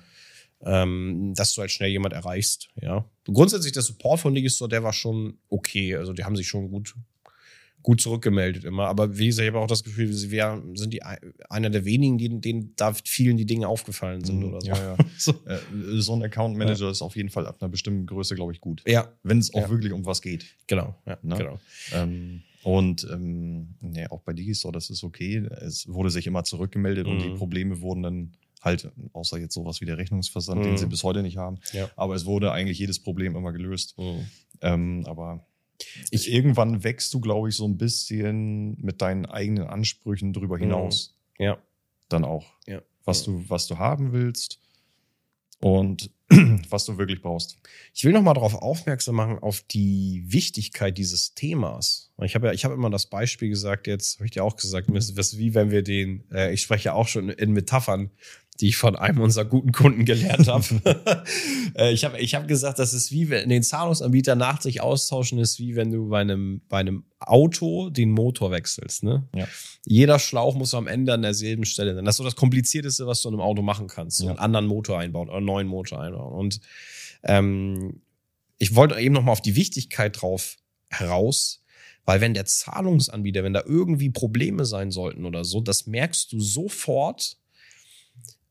ähm, 0.64 1.34
dass 1.36 1.54
du 1.54 1.60
halt 1.60 1.70
schnell 1.70 1.90
jemand 1.90 2.14
erreichst. 2.14 2.68
Ja. 2.80 3.04
Grundsätzlich 3.24 3.72
der 3.72 3.82
Support 3.82 4.20
von 4.20 4.34
Digistore, 4.34 4.68
der 4.70 4.82
war 4.84 4.92
schon 4.92 5.38
okay. 5.48 5.96
Also 5.96 6.12
die 6.14 6.24
haben 6.24 6.36
sich 6.36 6.48
schon 6.48 6.70
gut, 6.70 6.94
gut 7.82 8.00
zurückgemeldet 8.00 8.64
immer. 8.64 8.86
Aber 8.86 9.18
wie 9.18 9.26
gesagt, 9.26 9.44
ich 9.48 9.52
habe 9.54 9.62
auch 9.64 9.66
das 9.68 9.82
Gefühl, 9.84 10.08
wär, 10.30 10.62
sind 10.74 10.92
die 10.92 11.02
ein- 11.02 11.18
einer 11.50 11.68
der 11.70 11.84
wenigen, 11.84 12.18
denen, 12.18 12.40
denen 12.40 12.72
da 12.76 12.92
vielen 12.94 13.36
die 13.36 13.46
Dinge 13.46 13.66
aufgefallen 13.68 14.24
sind 14.24 14.38
Mhm, 14.38 14.44
oder 14.44 14.60
so. 14.60 14.66
ja, 14.68 14.76
ja. 14.76 14.96
so. 15.18 15.32
Äh, 15.46 15.58
so 16.00 16.14
ein 16.14 16.22
Account 16.22 16.56
Manager 16.56 16.90
ist 16.90 17.02
auf 17.02 17.16
jeden 17.16 17.28
Fall 17.30 17.46
ab 17.46 17.58
einer 17.60 17.68
bestimmten 17.68 18.06
Größe, 18.06 18.34
glaube 18.34 18.52
ich, 18.52 18.60
gut. 18.60 18.82
Ja, 18.86 19.12
Wenn 19.22 19.38
es 19.38 19.52
auch 19.54 19.62
Ja. 19.62 19.70
wirklich 19.70 19.92
um 19.92 20.04
was 20.06 20.22
geht. 20.22 20.46
genau. 20.66 20.94
Ja, 21.06 21.18
Ne? 21.22 21.36
genau. 21.36 21.58
Ähm, 21.92 22.42
und 22.62 23.06
ähm, 23.12 23.74
nee, 23.80 24.06
auch 24.06 24.20
bei 24.20 24.32
Digistore, 24.32 24.72
das 24.72 24.88
ist 24.88 25.02
okay. 25.02 25.38
Es 25.60 25.88
wurde 25.88 26.10
sich 26.10 26.26
immer 26.28 26.44
zurückgemeldet 26.44 27.06
und 27.08 27.16
Mhm. 27.16 27.20
die 27.20 27.30
Probleme 27.30 27.80
wurden 27.80 28.02
dann 28.04 28.32
halt, 28.60 28.92
außer 29.12 29.38
jetzt 29.40 29.54
sowas 29.54 29.80
wie 29.80 29.86
der 29.86 29.98
Rechnungsversand, 29.98 30.60
Mhm. 30.60 30.64
den 30.64 30.76
sie 30.76 30.86
bis 30.86 31.02
heute 31.02 31.22
nicht 31.24 31.36
haben. 31.36 31.58
Ja. 31.72 31.90
Aber 31.96 32.14
es 32.14 32.24
wurde 32.26 32.52
eigentlich 32.52 32.78
jedes 32.78 33.00
Problem 33.00 33.34
immer 33.34 33.52
gelöst. 33.52 33.98
Mhm. 33.98 34.26
Ähm, 34.60 35.04
aber 35.08 35.44
Ich- 36.10 36.30
irgendwann 36.32 36.84
wächst 36.84 37.12
du, 37.14 37.20
glaube 37.20 37.48
ich, 37.48 37.56
so 37.56 37.66
ein 37.66 37.76
bisschen 37.78 38.76
mit 38.80 39.00
deinen 39.02 39.26
eigenen 39.26 39.66
Ansprüchen 39.66 40.32
drüber 40.32 40.58
hinaus. 40.58 41.14
Ja. 41.38 41.58
Dann 42.08 42.24
auch. 42.24 42.52
Ja. 42.66 42.82
Was 43.04 43.26
Ja. 43.26 43.32
du, 43.32 43.44
was 43.48 43.66
du 43.66 43.78
haben 43.78 44.12
willst 44.12 44.58
und 45.60 46.10
was 46.70 46.86
du 46.86 46.96
wirklich 46.98 47.20
brauchst. 47.20 47.58
Ich 47.94 48.04
will 48.04 48.12
noch 48.12 48.22
mal 48.22 48.32
darauf 48.34 48.54
aufmerksam 48.54 49.16
machen, 49.16 49.38
auf 49.38 49.60
die 49.62 50.24
Wichtigkeit 50.26 50.96
dieses 50.96 51.34
Themas. 51.34 52.10
Ich 52.22 52.34
habe 52.34 52.46
ja, 52.46 52.52
ich 52.52 52.64
habe 52.64 52.74
immer 52.74 52.88
das 52.90 53.06
Beispiel 53.06 53.48
gesagt, 53.50 53.86
jetzt 53.86 54.16
habe 54.16 54.24
ich 54.26 54.30
dir 54.30 54.42
auch 54.44 54.56
gesagt, 54.56 54.88
es 54.90 55.10
ist 55.10 55.38
wie 55.38 55.54
wenn 55.54 55.70
wir 55.70 55.82
den, 55.82 56.24
äh, 56.32 56.52
ich 56.52 56.62
spreche 56.62 56.86
ja 56.86 56.92
auch 56.94 57.08
schon 57.08 57.28
in 57.28 57.52
Metaphern, 57.52 58.10
die 58.60 58.68
ich 58.68 58.76
von 58.76 58.96
einem 58.96 59.20
unserer 59.20 59.44
guten 59.44 59.72
Kunden 59.72 60.04
gelernt 60.04 60.46
habe. 60.46 61.24
äh, 61.74 61.92
ich 61.92 62.04
habe 62.04 62.18
ich 62.18 62.34
hab 62.34 62.46
gesagt, 62.46 62.78
das 62.78 62.92
ist 62.92 63.10
wie 63.10 63.30
wenn 63.30 63.48
den 63.48 63.62
Zahlungsanbieter 63.62 64.34
nach 64.36 64.60
sich 64.60 64.80
austauschen 64.80 65.38
ist, 65.38 65.58
wie 65.58 65.74
wenn 65.74 65.90
du 65.90 66.08
bei 66.08 66.20
einem, 66.20 66.60
bei 66.68 66.78
einem 66.78 67.04
Auto 67.18 67.88
den 67.90 68.10
Motor 68.10 68.50
wechselst. 68.50 69.04
Ne? 69.04 69.26
Ja. 69.34 69.48
Jeder 69.86 70.18
Schlauch 70.18 70.54
muss 70.54 70.74
am 70.74 70.86
Ende 70.86 71.14
an 71.14 71.22
derselben 71.22 71.64
Stelle 71.64 71.94
sein. 71.94 72.04
Das 72.04 72.14
ist 72.14 72.18
so 72.18 72.24
das 72.24 72.36
Komplizierteste, 72.36 73.06
was 73.06 73.22
du 73.22 73.28
in 73.30 73.34
einem 73.34 73.42
Auto 73.42 73.62
machen 73.62 73.86
kannst. 73.88 74.18
So 74.18 74.24
Ja. 74.24 74.30
einen 74.30 74.38
anderen 74.38 74.66
Motor 74.66 74.98
einbauen 74.98 75.28
oder 75.28 75.38
einen 75.38 75.46
neuen 75.46 75.66
Motor 75.66 76.00
einbauen. 76.02 76.32
Und 76.32 76.60
ähm, 77.24 78.02
ich 78.58 78.74
wollte 78.74 78.98
eben 79.00 79.14
noch 79.14 79.24
mal 79.24 79.32
auf 79.32 79.42
die 79.42 79.56
Wichtigkeit 79.56 80.20
drauf 80.20 80.56
heraus, 80.88 81.64
weil 82.04 82.20
wenn 82.20 82.34
der 82.34 82.44
Zahlungsanbieter, 82.44 83.44
wenn 83.44 83.52
da 83.54 83.62
irgendwie 83.64 84.10
Probleme 84.10 84.66
sein 84.66 84.90
sollten 84.90 85.24
oder 85.24 85.44
so, 85.44 85.60
das 85.60 85.86
merkst 85.86 86.32
du 86.32 86.40
sofort 86.40 87.38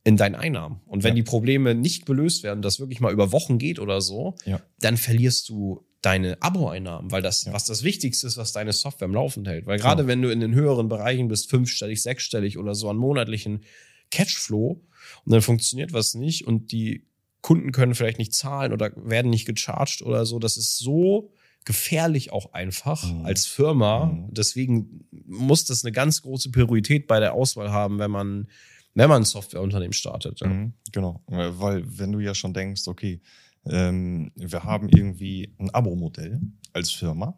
in 0.04 0.18
deinen 0.18 0.36
Einnahmen. 0.36 0.82
Und 0.88 1.04
wenn 1.04 1.12
Ja. 1.12 1.16
die 1.16 1.24
Probleme 1.24 1.76
nicht 1.76 2.06
gelöst 2.06 2.44
werden, 2.44 2.62
das 2.62 2.80
wirklich 2.80 3.00
mal 3.02 3.14
über 3.14 3.32
Wochen 3.32 3.58
geht 3.60 3.80
oder 3.80 4.02
so, 4.02 4.36
Ja. 4.46 4.60
dann 4.80 4.98
verlierst 4.98 5.50
du 5.50 5.86
deine 6.02 6.42
Abo-Einnahmen, 6.42 7.12
weil 7.12 7.22
das, 7.22 7.44
Ja. 7.46 7.54
was 7.54 7.66
das 7.66 7.84
Wichtigste 7.84 8.26
ist, 8.26 8.36
was 8.38 8.52
deine 8.52 8.74
Software 8.74 9.06
am 9.06 9.14
Laufen 9.14 9.46
hält. 9.46 9.68
Weil 9.68 9.78
gerade 9.78 10.02
Genau. 10.04 10.08
wenn 10.12 10.22
du 10.24 10.32
in 10.32 10.40
den 10.40 10.56
höheren 10.56 10.90
Bereichen 10.90 11.28
bist, 11.28 11.50
fünfstellig, 11.50 12.02
sechsstellig 12.02 12.58
oder 12.58 12.74
so 12.74 12.90
an 12.90 12.98
monatlichen 12.98 13.64
Cashflow 14.10 14.82
und 15.26 15.32
dann 15.32 15.42
funktioniert 15.44 15.94
was 15.94 16.16
nicht 16.16 16.48
und 16.48 16.72
die 16.72 17.06
Kunden 17.42 17.72
können 17.72 17.96
vielleicht 17.96 18.18
nicht 18.20 18.34
zahlen 18.34 18.74
oder 18.74 18.92
werden 18.96 19.30
nicht 19.30 19.46
gecharged 19.46 20.02
oder 20.02 20.26
so, 20.26 20.40
das 20.40 20.58
ist 20.58 20.78
so 20.80 21.32
gefährlich 21.66 22.32
auch 22.32 22.54
einfach 22.54 23.04
Mhm. 23.12 23.26
als 23.26 23.46
Firma. 23.46 24.06
Mhm. 24.06 24.34
Deswegen 24.34 25.06
muss 25.28 25.66
das 25.66 25.84
eine 25.86 25.92
ganz 25.92 26.24
große 26.24 26.50
Priorität 26.50 27.06
bei 27.08 27.20
der 27.20 27.34
Auswahl 27.34 27.72
haben, 27.72 28.00
wenn 28.00 28.10
man, 28.12 28.48
wenn 28.94 29.10
man 29.10 29.22
ein 29.22 29.26
Softwareunternehmen 29.26 29.94
startet. 29.94 30.40
Ja. 30.42 30.48
Mhm, 30.48 30.74
genau. 30.92 31.22
Weil 31.28 31.84
wenn 31.98 32.12
du 32.12 32.20
ja 32.20 32.34
schon 32.36 32.54
denkst, 32.54 32.88
okay, 32.88 33.22
ähm, 33.66 34.32
wir 34.36 34.64
haben 34.64 34.90
irgendwie 34.90 35.54
ein 35.60 35.70
Abo-Modell 35.70 36.42
als 36.74 36.92
Firma, 36.92 37.38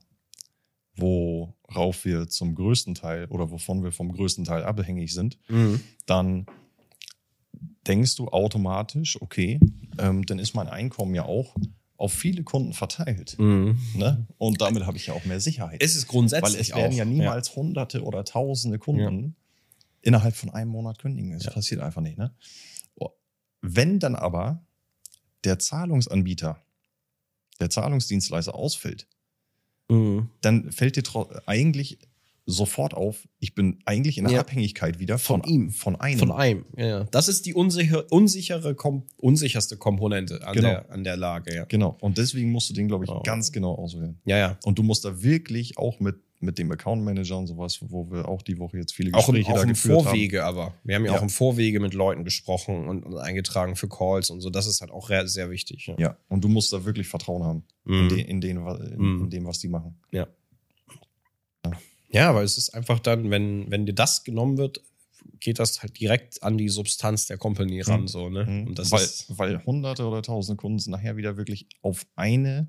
worauf 0.96 2.06
wir 2.06 2.28
zum 2.28 2.56
größten 2.56 2.96
Teil 2.96 3.26
oder 3.28 3.52
wovon 3.52 3.84
wir 3.84 3.92
vom 3.92 4.12
größten 4.12 4.46
Teil 4.46 4.64
abhängig 4.64 5.14
sind, 5.14 5.40
Mhm. 5.50 5.80
dann 6.06 6.46
denkst 7.88 8.16
du 8.16 8.28
automatisch, 8.30 9.22
okay, 9.22 9.60
ähm, 9.98 10.26
dann 10.26 10.40
ist 10.40 10.54
mein 10.56 10.68
Einkommen 10.68 11.14
ja 11.16 11.26
auch 11.26 11.56
auf 11.98 12.14
viele 12.14 12.44
Kunden 12.44 12.74
verteilt. 12.74 13.38
Mhm. 13.40 13.78
Ne? 13.96 14.26
Und 14.38 14.62
damit 14.62 14.86
habe 14.86 14.98
ich 14.98 15.08
ja 15.08 15.14
auch 15.14 15.26
mehr 15.26 15.40
Sicherheit. 15.40 15.82
Es 15.82 15.96
ist 15.96 16.08
grundsätzlich 16.08 16.54
Weil 16.54 16.62
es 16.62 16.76
werden 16.76 16.94
auch, 16.94 16.98
ja 16.98 17.06
niemals 17.06 17.56
hunderte 17.56 18.04
oder 18.04 18.24
tausende 18.26 18.80
Kunden 18.80 19.36
innerhalb 20.04 20.36
von 20.36 20.52
einem 20.52 20.70
Monat 20.70 21.00
kündigen. 21.00 21.32
Das 21.34 21.46
Ja. 21.46 21.52
passiert 21.52 21.82
einfach 21.82 22.02
nicht. 22.02 22.18
Ne? 22.20 22.32
Oh, 22.96 23.10
Wenn 23.62 24.00
dann 24.00 24.16
aber 24.16 24.64
der 25.44 25.58
Zahlungsanbieter, 25.60 26.62
der 27.60 27.70
Zahlungsdienstleister 27.70 28.54
ausfällt. 28.56 29.08
Mhm. 29.90 30.30
dann 30.42 30.72
fällt 30.72 30.96
dir 30.96 31.04
eigentlich 31.46 32.00
sofort 32.46 32.94
auf, 32.94 33.28
ich 33.40 33.54
bin 33.54 33.80
eigentlich 33.86 34.18
in 34.18 34.24
der 34.26 34.34
Ja. 34.34 34.40
Abhängigkeit 34.40 34.98
wieder 35.00 35.18
von, 35.20 35.42
Von 35.44 35.50
ihm. 35.50 35.72
Von 35.72 35.96
einem. 35.98 36.20
Von 36.20 36.32
einem. 36.32 36.66
Ja. 36.78 37.04
Das 37.06 37.28
ist 37.28 37.46
die 37.46 37.54
unsicher, 37.54 38.10
unsichere, 38.12 38.76
Kom 38.76 39.04
unsicherste 39.18 39.76
Komponente 39.78 40.46
an, 40.48 40.56
Genau. 40.56 40.68
der, 40.70 40.90
an 40.90 41.04
der 41.04 41.18
Lage. 41.18 41.54
Ja, 41.56 41.66
Genau. 41.66 41.98
Und 42.00 42.18
deswegen 42.18 42.52
musst 42.52 42.70
du 42.70 42.74
den, 42.74 42.88
glaube 42.88 43.04
ich, 43.06 43.10
Genau. 43.12 43.24
ganz 43.24 43.52
genau 43.52 43.76
auswählen. 43.76 44.20
ja. 44.26 44.38
ja. 44.38 44.58
Und 44.64 44.78
du 44.80 44.84
musst 44.84 45.04
da 45.06 45.22
wirklich 45.22 45.78
auch 45.78 46.00
mit, 46.00 46.16
mit 46.44 46.58
dem 46.60 46.72
Account 46.72 47.04
Manager 47.04 47.38
und 47.38 47.48
sowas, 47.48 47.80
wo 47.82 48.12
wir 48.12 48.28
auch 48.28 48.42
die 48.42 48.60
Woche 48.60 48.78
jetzt 48.78 48.94
viele 48.94 49.14
Auch 49.14 49.30
im, 49.30 49.36
Gespräche 49.36 49.52
auch 49.52 49.56
da 49.58 49.64
im 49.64 49.70
geführt 49.70 49.96
haben. 49.98 50.04
Vorwege 50.06 50.44
aber. 50.44 50.74
Wir 50.84 50.96
haben 50.96 51.06
ja, 51.06 51.12
Ja. 51.14 51.18
auch 51.18 51.24
im 51.24 51.30
Vorwege 51.30 51.80
mit 51.80 51.94
Leuten 51.94 52.24
gesprochen 52.24 52.88
und, 52.88 53.04
und 53.06 53.18
eingetragen 53.18 53.76
für 53.76 53.88
Calls 53.90 54.30
und 54.30 54.42
so. 54.42 54.50
Das 54.50 54.68
ist 54.68 54.82
halt 54.82 54.92
auch 54.92 55.10
sehr 55.26 55.50
wichtig. 55.50 55.88
Ja. 55.88 55.96
Ja, 55.98 56.18
und 56.30 56.44
du 56.44 56.48
musst 56.50 56.72
da 56.74 56.86
wirklich 56.86 57.08
Vertrauen 57.08 57.44
haben 57.44 57.64
in, 57.86 58.04
Mhm. 58.06 58.10
de, 58.10 58.22
in, 58.22 58.42
den, 58.42 58.58
in, 58.58 58.98
Mhm. 58.98 59.24
in 59.24 59.30
dem, 59.30 59.46
was 59.46 59.60
die 59.60 59.68
machen. 59.70 59.96
Ja. 60.12 60.28
Ja, 62.10 62.36
weil 62.36 62.44
es 62.46 62.58
ist 62.58 62.70
einfach 62.76 63.00
dann, 63.00 63.32
wenn, 63.32 63.72
wenn 63.72 63.86
dir 63.86 63.94
das 63.94 64.24
genommen 64.24 64.58
wird, 64.58 64.82
geht 65.40 65.58
das 65.60 65.82
halt 65.82 66.00
direkt 66.00 66.44
an 66.44 66.58
die 66.58 66.70
Substanz 66.70 67.26
der 67.26 67.38
Company 67.38 67.82
ran, 67.82 68.02
Mhm. 68.02 68.08
so, 68.08 68.30
ne? 68.30 68.46
Mhm. 68.46 68.68
Und 68.68 68.80
das 68.80 68.92
weil, 68.92 69.02
ist, 69.04 69.26
weil 69.38 69.64
hunderte 69.66 70.06
oder 70.06 70.22
tausende 70.22 70.58
Kunden 70.60 70.92
nachher 70.92 71.18
wieder 71.18 71.38
wirklich 71.38 71.66
auf 71.82 72.06
eine 72.16 72.68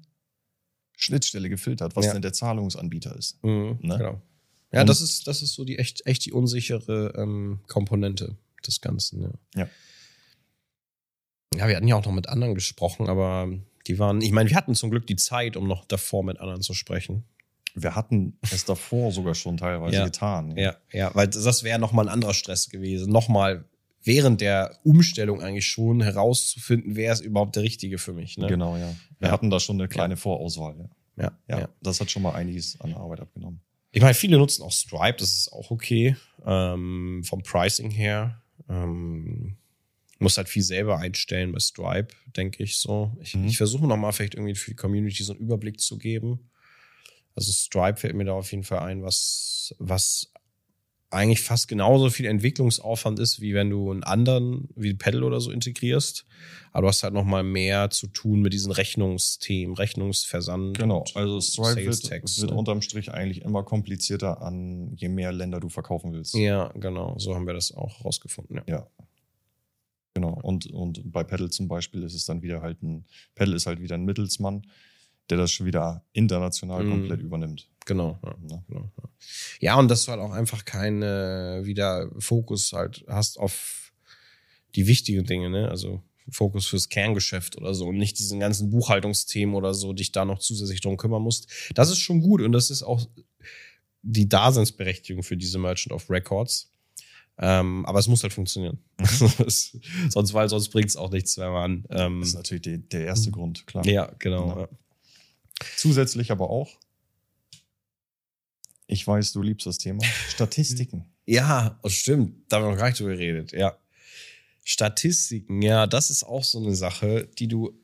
Schnittstelle 0.96 1.48
gefiltert, 1.48 1.96
was 1.96 2.07
Ja. 2.07 2.12
denn 2.12 2.22
der 2.22 2.33
Zahlungsanbieter 2.33 3.16
ist. 3.16 3.42
Mhm, 3.44 3.78
Ne? 3.83 3.98
genau. 3.98 4.22
Ja, 4.72 4.80
Und- 4.83 4.88
das 4.88 5.00
ist, 5.00 5.26
das 5.26 5.42
ist 5.42 5.54
so 5.54 5.64
die 5.64 5.78
echt, 5.78 6.07
echt 6.07 6.24
die 6.24 6.33
unsichere 6.33 7.12
ähm, 7.16 7.61
Komponente 7.68 8.37
des 8.66 8.80
Ganzen, 8.80 9.22
ja. 9.22 9.30
Ja. 9.62 9.68
Ja, 11.57 11.68
wir 11.68 11.76
hatten 11.76 11.87
ja 11.88 11.96
auch 11.96 12.04
noch 12.04 12.12
mit 12.12 12.28
anderen 12.28 12.54
gesprochen, 12.54 13.09
aber 13.09 13.48
die 13.87 13.98
waren, 13.98 14.20
ich 14.20 14.33
meine, 14.33 14.50
wir 14.50 14.57
hatten 14.57 14.74
zum 14.74 14.90
Glück 14.90 15.07
die 15.07 15.16
Zeit, 15.16 15.57
um 15.57 15.68
noch 15.68 15.85
davor 15.85 16.24
mit 16.24 16.40
anderen 16.40 16.62
zu 16.62 16.74
sprechen. 16.74 17.24
Wir 17.76 17.94
hatten 17.94 18.38
es 18.42 18.64
davor 18.64 19.12
sogar 19.12 19.35
schon 19.35 19.57
teilweise 19.57 19.96
Ja. 19.96 20.04
getan. 20.04 20.57
Ja, 20.57 20.76
ja, 20.92 21.14
weil 21.14 21.28
das 21.28 21.62
wäre 21.64 21.78
nochmal 21.78 22.07
ein 22.09 22.12
anderer 22.12 22.35
Stress 22.35 22.68
gewesen. 22.70 23.12
Nochmal 23.12 23.64
während 24.04 24.40
der 24.40 24.78
Umstellung 24.84 25.40
eigentlich 25.42 25.66
schon 25.66 26.00
herauszufinden, 26.02 26.94
wer 26.96 27.12
ist 27.12 27.20
überhaupt 27.20 27.56
der 27.56 27.62
Richtige 27.62 27.98
für 27.98 28.12
mich. 28.12 28.36
Ne? 28.38 28.46
Genau, 28.46 28.76
ja. 28.76 28.94
Wir 29.18 29.28
Ja. 29.28 29.32
hatten 29.32 29.50
da 29.50 29.58
schon 29.60 29.80
eine 29.80 29.88
kleine 29.88 30.16
Vorauswahl. 30.16 30.88
Ja. 31.16 31.32
Ja, 31.48 31.60
Ja, 31.60 31.68
das 31.82 32.00
hat 32.00 32.10
schon 32.10 32.22
mal 32.22 32.34
einiges 32.34 32.80
an 32.80 32.94
Arbeit 32.94 33.20
abgenommen. 33.20 33.60
Ich 33.92 34.02
meine, 34.02 34.14
viele 34.14 34.38
nutzen 34.38 34.62
auch 34.62 34.72
Stripe, 34.72 35.16
das 35.18 35.30
ist 35.34 35.52
auch 35.52 35.70
okay. 35.70 36.16
Ähm, 36.44 37.22
vom 37.24 37.42
Pricing 37.42 37.90
her. 37.90 38.42
Ähm, 38.68 39.56
muss 40.18 40.36
halt 40.36 40.48
viel 40.48 40.62
selber 40.62 40.98
einstellen 40.98 41.52
bei 41.52 41.58
Stripe, 41.60 42.08
denke 42.36 42.62
ich 42.62 42.76
so. 42.78 43.16
Ich, 43.20 43.34
Mhm. 43.34 43.46
ich 43.46 43.56
versuche 43.56 43.86
nochmal 43.86 44.12
vielleicht 44.12 44.34
irgendwie 44.34 44.54
für 44.54 44.70
die 44.70 44.76
Community 44.76 45.22
so 45.22 45.32
einen 45.32 45.40
Überblick 45.42 45.80
zu 45.80 45.98
geben. 45.98 46.50
Also 47.36 47.52
Stripe 47.52 47.96
fällt 47.98 48.14
mir 48.14 48.24
da 48.24 48.32
auf 48.32 48.50
jeden 48.52 48.62
Fall 48.64 48.78
ein, 48.80 49.02
was, 49.02 49.74
was 49.78 50.32
eigentlich 51.14 51.42
fast 51.42 51.68
genauso 51.68 52.11
viel 52.11 52.27
Entwicklungsaufwand 52.27 53.18
ist, 53.18 53.40
wie 53.40 53.55
wenn 53.55 53.70
du 53.70 53.90
einen 53.90 54.03
anderen, 54.03 54.68
wie 54.77 54.94
Pedal 54.94 55.22
oder 55.22 55.40
so 55.40 55.50
integrierst. 55.50 56.27
Aber 56.72 56.83
du 56.83 56.88
hast 56.88 57.03
halt 57.03 57.14
nochmal 57.14 57.44
mehr 57.44 57.90
zu 57.90 58.09
tun 58.09 58.42
mit 58.42 58.53
diesen 58.53 58.72
Rechnungsthemen, 58.72 59.77
Rechnungsversand. 59.77 60.77
Genau, 60.77 60.98
und 60.98 61.16
also 61.16 61.40
Stripe 61.40 61.92
Sales 61.92 62.11
wird, 62.11 62.40
wird 62.40 62.50
ne? 62.50 62.57
unterm 62.57 62.83
Strich 62.83 63.12
eigentlich 63.12 63.42
immer 63.42 63.62
komplizierter 63.62 64.42
an, 64.42 64.92
je 64.96 65.09
mehr 65.09 65.33
Länder 65.33 65.61
du 65.61 65.68
verkaufen 65.68 66.12
willst. 66.12 66.35
Ja, 66.35 66.72
genau. 66.74 67.16
So 67.18 67.35
haben 67.35 67.46
wir 67.46 67.55
das 67.55 67.72
auch 67.72 68.05
rausgefunden. 68.05 68.57
Ja. 68.57 68.62
Ja. 68.66 68.87
Genau. 70.14 70.38
Und, 70.42 70.66
und 70.66 71.12
bei 71.12 71.24
Pedal 71.24 71.50
zum 71.50 71.68
Beispiel 71.68 72.03
ist 72.05 72.14
es 72.14 72.24
dann 72.24 72.42
wieder 72.42 72.62
halt 72.62 72.83
ein, 72.83 73.05
Pedal 73.35 73.55
ist 73.55 73.66
halt 73.66 73.81
wieder 73.81 73.96
ein 73.96 74.05
Mittelsmann, 74.05 74.62
der 75.30 75.38
das 75.38 75.52
schon 75.52 75.66
wieder 75.66 76.04
international 76.12 76.84
Mhm. 76.84 76.90
komplett 76.90 77.20
übernimmt. 77.20 77.68
Genau. 77.87 78.18
Ja. 78.24 78.34
Genau, 78.40 78.64
ja. 78.98 79.08
ja, 79.60 79.78
und 79.78 79.88
dass 79.90 80.04
du 80.04 80.10
halt 80.12 80.20
auch 80.20 80.32
einfach 80.32 80.64
keine 80.64 81.60
wieder 81.64 82.10
Fokus 82.18 82.72
halt 82.72 83.04
hast 83.08 83.38
auf 83.38 83.92
die 84.74 84.87
wichtigen 84.87 85.24
Dinge, 85.24 85.50
ne? 85.50 85.68
Also 85.68 86.02
Fokus 86.30 86.66
fürs 86.66 86.88
Kerngeschäft 86.88 87.58
oder 87.58 87.74
so 87.74 87.87
und 87.88 87.98
nicht 87.98 88.18
diesen 88.18 88.40
ganzen 88.40 88.70
Buchhaltungsthemen 88.70 89.54
oder 89.54 89.74
so 89.74 89.92
dich 89.92 90.10
da 90.12 90.24
noch 90.24 90.38
zusätzlich 90.38 90.80
drum 90.80 90.96
kümmern 90.96 91.22
musst. 91.22 91.48
Das 91.74 91.90
ist 91.90 91.98
schon 91.98 92.20
gut 92.20 92.40
und 92.40 92.52
das 92.52 92.70
ist 92.70 92.82
auch 92.82 93.06
die 94.02 94.28
Daseinsberechtigung 94.28 95.22
für 95.22 95.37
diese 95.37 95.58
Merchant 95.58 95.92
of 95.92 96.08
Records. 96.10 96.70
Ähm, 97.37 97.84
aber 97.84 97.98
es 97.98 98.06
muss 98.06 98.22
halt 98.22 98.32
funktionieren. 98.32 98.78
Sonst, 100.08 100.34
weil 100.34 100.48
sonst 100.48 100.68
bringt 100.70 100.88
es 100.88 100.96
auch 100.96 101.10
nichts, 101.10 101.37
wenn 101.37 101.50
man. 101.52 101.84
Ähm, 101.90 102.20
Das 102.20 102.28
ist 102.30 102.34
natürlich 102.37 102.62
der, 102.62 102.78
der 102.78 103.04
erste 103.06 103.30
Grund, 103.32 103.66
klar. 103.66 103.84
ja, 103.87 104.10
genau. 104.18 104.60
Ja. 104.60 104.68
Zusätzlich 105.76 106.30
aber 106.30 106.50
auch, 106.50 106.78
ich 108.86 109.06
weiß, 109.06 109.32
du 109.32 109.42
liebst 109.42 109.66
das 109.66 109.78
Thema, 109.78 110.04
Statistiken. 110.28 111.06
Ja, 111.26 111.78
das 111.82 111.94
stimmt. 111.94 112.44
Da 112.48 112.56
haben 112.56 112.64
wir 112.64 112.70
noch 112.72 112.78
gar 112.78 112.88
nicht 112.88 113.00
drüber 113.00 113.12
geredet. 113.12 113.52
Ja. 113.52 113.78
Statistiken, 114.62 115.62
ja, 115.62 115.86
das 115.86 116.10
ist 116.10 116.24
auch 116.24 116.44
so 116.44 116.58
eine 116.58 116.74
Sache, 116.74 117.28
die 117.38 117.48
du 117.48 117.78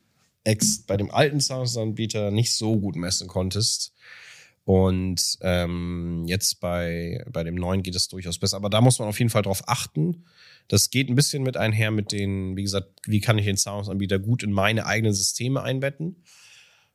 bei 0.87 0.97
dem 0.97 1.11
alten 1.11 1.39
Zahlungsanbieter 1.39 2.31
nicht 2.31 2.53
so 2.53 2.79
gut 2.79 2.95
messen 2.95 3.27
konntest. 3.27 3.93
Und 4.63 5.37
ähm, 5.41 6.23
jetzt 6.27 6.59
bei, 6.59 7.23
bei 7.31 7.43
dem 7.43 7.55
neuen 7.55 7.83
geht 7.83 7.95
es 7.95 8.07
durchaus 8.07 8.37
besser. 8.37 8.57
Aber 8.57 8.69
da 8.69 8.81
muss 8.81 8.99
man 8.99 9.07
auf 9.07 9.19
jeden 9.19 9.29
Fall 9.29 9.41
drauf 9.41 9.63
achten. 9.67 10.25
Das 10.67 10.89
geht 10.89 11.09
ein 11.09 11.15
bisschen 11.15 11.43
mit 11.43 11.57
einher 11.57 11.91
mit 11.91 12.11
den, 12.11 12.55
wie 12.55 12.63
gesagt, 12.63 12.87
wie 13.05 13.19
kann 13.21 13.37
ich 13.37 13.45
den 13.45 13.57
Zahlungsanbieter 13.57 14.19
gut 14.19 14.43
in 14.43 14.51
meine 14.51 14.85
eigenen 14.85 15.13
Systeme 15.13 15.63
einbetten. 15.63 16.23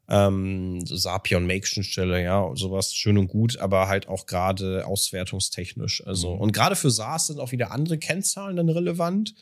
Ähm, 0.09 0.87
Sapion 0.87 1.47
Make-Schnittstelle, 1.47 2.23
ja, 2.23 2.49
sowas 2.55 2.95
schön 2.95 3.19
und 3.19 3.27
gut, 3.29 3.57
aber 3.59 3.89
halt 3.89 4.07
auch 4.09 4.27
gerade 4.27 4.87
auswertungstechnisch. 4.87 6.07
Also, 6.07 6.35
Mhm. 6.35 6.41
und 6.43 6.53
gerade 6.53 6.77
für 6.77 6.91
SaaS 6.91 7.27
sind 7.27 7.41
auch 7.41 7.51
wieder 7.53 7.73
andere 7.73 7.99
Kennzahlen 7.99 8.57
dann 8.57 8.69
relevant 8.69 9.35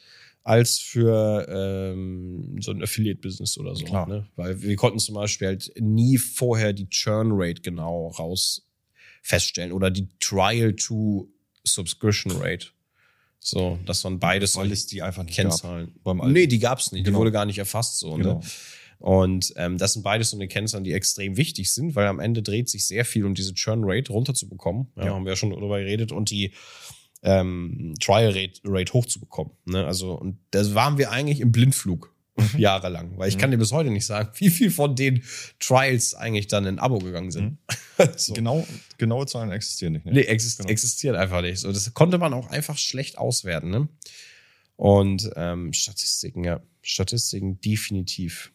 als 0.42 0.78
für 0.78 1.46
ähm, 1.48 2.56
so 2.60 2.70
ein 2.70 2.82
Affiliate-Business 2.82 3.56
oder 3.58 3.74
so. 3.76 3.84
Klar. 3.84 4.06
Ne? 4.08 4.26
Weil 4.36 4.60
wir 4.62 4.76
konnten 4.76 4.98
zum 4.98 5.14
Beispiel 5.14 5.48
halt 5.48 5.70
nie 5.80 6.16
vorher 6.18 6.72
die 6.72 6.88
Churn-Rate 6.88 7.62
genau 7.62 8.08
raus 8.08 8.66
feststellen 9.22 9.72
oder 9.72 9.90
die 9.90 10.08
Trial-to-Subscription-Rate. 11.64 12.66
So, 13.40 13.78
das 13.84 14.02
waren 14.04 14.18
beides 14.18 14.56
Weil 14.56 14.72
es 14.72 14.86
die 14.86 15.02
einfach 15.02 15.22
nicht 15.24 15.34
Kennzahlen. 15.34 15.92
gab. 15.92 16.02
Beim 16.04 16.20
alten. 16.22 16.32
Nee, 16.32 16.46
die 16.46 16.58
gab's 16.58 16.92
nicht. 16.92 17.00
Die 17.00 17.10
Genau. 17.10 17.18
wurde 17.18 17.32
gar 17.32 17.44
nicht 17.44 17.58
erfasst 17.58 17.98
so. 17.98 18.12
Genau. 18.14 18.38
Ne? 18.38 18.40
Und 19.04 19.52
ähm, 19.56 19.76
das 19.76 19.92
sind 19.92 20.02
beides 20.02 20.30
so 20.30 20.36
eine 20.38 20.48
Kennzahlen, 20.48 20.82
die 20.82 20.94
extrem 20.94 21.36
wichtig 21.36 21.70
sind, 21.70 21.94
weil 21.94 22.06
am 22.06 22.20
Ende 22.20 22.42
dreht 22.42 22.70
sich 22.70 22.86
sehr 22.86 23.04
viel 23.04 23.26
um 23.26 23.34
diese 23.34 23.52
Churn 23.52 23.82
Rate 23.84 24.10
runterzubekommen. 24.10 24.86
Ja, 24.96 25.04
Ja. 25.04 25.14
haben 25.14 25.26
wir 25.26 25.32
ja 25.32 25.36
schon 25.36 25.50
darüber 25.50 25.78
geredet 25.78 26.10
und 26.10 26.30
die 26.30 26.54
ähm, 27.22 27.92
Trial 28.00 28.30
Rate, 28.32 28.60
Rate 28.64 28.92
hochzubekommen. 28.94 29.52
Ne? 29.66 29.84
Also 29.84 30.14
und 30.14 30.38
das 30.52 30.74
waren 30.74 30.96
wir 30.96 31.10
eigentlich 31.10 31.40
im 31.40 31.52
Blindflug 31.52 32.14
jahrelang, 32.56 33.18
weil 33.18 33.28
ich 33.28 33.36
Mhm. 33.36 33.40
kann 33.40 33.50
dir 33.50 33.58
bis 33.58 33.72
heute 33.72 33.90
nicht 33.90 34.06
sagen, 34.06 34.30
wie 34.38 34.48
viel 34.48 34.70
von 34.70 34.96
den 34.96 35.22
Trials 35.60 36.14
eigentlich 36.14 36.46
dann 36.46 36.64
in 36.64 36.78
Abo 36.78 36.98
gegangen 36.98 37.30
sind. 37.30 37.58
so. 38.16 38.32
Genau, 38.32 38.66
genaue 38.96 39.26
Zahlen 39.26 39.52
existieren 39.52 39.92
nicht. 39.92 40.06
Ne? 40.06 40.12
Nee, 40.12 40.20
exist 40.22 40.56
Genau. 40.60 40.70
existiert 40.70 41.14
einfach 41.14 41.42
nicht. 41.42 41.58
So, 41.60 41.70
das 41.70 41.92
konnte 41.92 42.16
man 42.16 42.32
auch 42.32 42.46
einfach 42.48 42.78
schlecht 42.78 43.18
auswerten. 43.18 43.68
Ne? 43.68 43.86
Und 44.76 45.30
ähm, 45.36 45.74
Statistiken, 45.74 46.42
ja. 46.42 46.62
Statistiken 46.80 47.60
definitiv. 47.60 48.50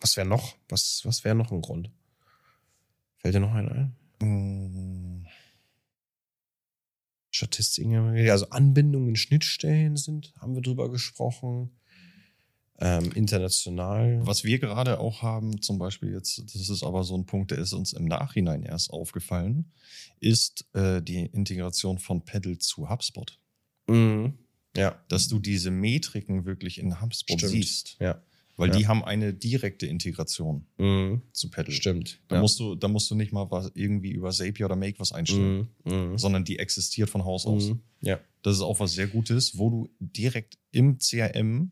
Was 0.00 0.16
wäre 0.16 0.26
noch? 0.26 0.56
Was, 0.68 1.02
was 1.04 1.24
wäre 1.24 1.34
noch 1.34 1.50
ein 1.50 1.60
Grund? 1.60 1.90
Fällt 3.16 3.34
dir 3.34 3.40
noch 3.40 3.54
einer 3.54 3.72
ein? 3.72 3.96
Mm, 4.20 5.26
Statistiken, 7.30 7.94
also 8.30 8.48
Anbindungen, 8.50 9.16
Schnittstellen 9.16 9.96
sind, 9.96 10.32
haben 10.40 10.54
wir 10.54 10.62
drüber 10.62 10.90
gesprochen. 10.90 11.70
Ähm, 12.80 13.10
international. 13.12 14.20
Was 14.24 14.44
wir 14.44 14.60
gerade 14.60 15.00
auch 15.00 15.22
haben, 15.22 15.60
zum 15.60 15.78
Beispiel 15.78 16.12
jetzt, 16.12 16.38
das 16.38 16.68
ist 16.68 16.84
aber 16.84 17.02
so 17.02 17.16
ein 17.16 17.26
Punkt, 17.26 17.50
der 17.50 17.58
ist 17.58 17.72
uns 17.72 17.92
im 17.92 18.04
Nachhinein 18.04 18.62
erst 18.62 18.90
aufgefallen, 18.90 19.72
ist 20.20 20.64
äh, 20.74 21.02
die 21.02 21.26
Integration 21.26 21.98
von 21.98 22.24
Pedal 22.24 22.58
zu 22.58 22.88
HubSpot. 22.88 23.40
Mhm. 23.88 24.38
Ja, 24.76 25.02
Dass 25.08 25.26
du 25.26 25.40
diese 25.40 25.72
Metriken 25.72 26.44
wirklich 26.44 26.78
in 26.78 27.00
HubSpot 27.00 27.38
Stimmt. 27.38 27.52
siehst. 27.52 27.96
ja. 27.98 28.22
Weil 28.58 28.70
Ja. 28.70 28.76
die 28.76 28.86
haben 28.88 29.02
eine 29.04 29.32
direkte 29.32 29.86
Integration 29.86 30.66
Mhm. 30.76 31.22
zu 31.32 31.48
Pedal. 31.48 31.72
Stimmt. 31.72 32.20
Da, 32.28 32.36
ja. 32.36 32.42
musst 32.42 32.58
du, 32.60 32.74
da 32.74 32.88
musst 32.88 33.10
du 33.10 33.14
nicht 33.14 33.32
mal 33.32 33.50
was 33.50 33.70
irgendwie 33.74 34.10
über 34.10 34.30
Zapier 34.30 34.66
oder 34.66 34.76
Make 34.76 34.98
was 34.98 35.12
einstellen, 35.12 35.68
mhm. 35.84 35.92
Mhm. 36.10 36.18
sondern 36.18 36.44
die 36.44 36.58
existiert 36.58 37.08
von 37.08 37.24
Haus 37.24 37.46
aus. 37.46 37.68
Mhm. 37.68 37.80
Ja. 38.02 38.18
Das 38.42 38.56
ist 38.56 38.62
auch 38.62 38.78
was 38.80 38.92
sehr 38.92 39.06
Gutes, 39.06 39.56
wo 39.56 39.70
du 39.70 39.88
direkt 40.00 40.58
im 40.72 40.98
CRM 40.98 41.70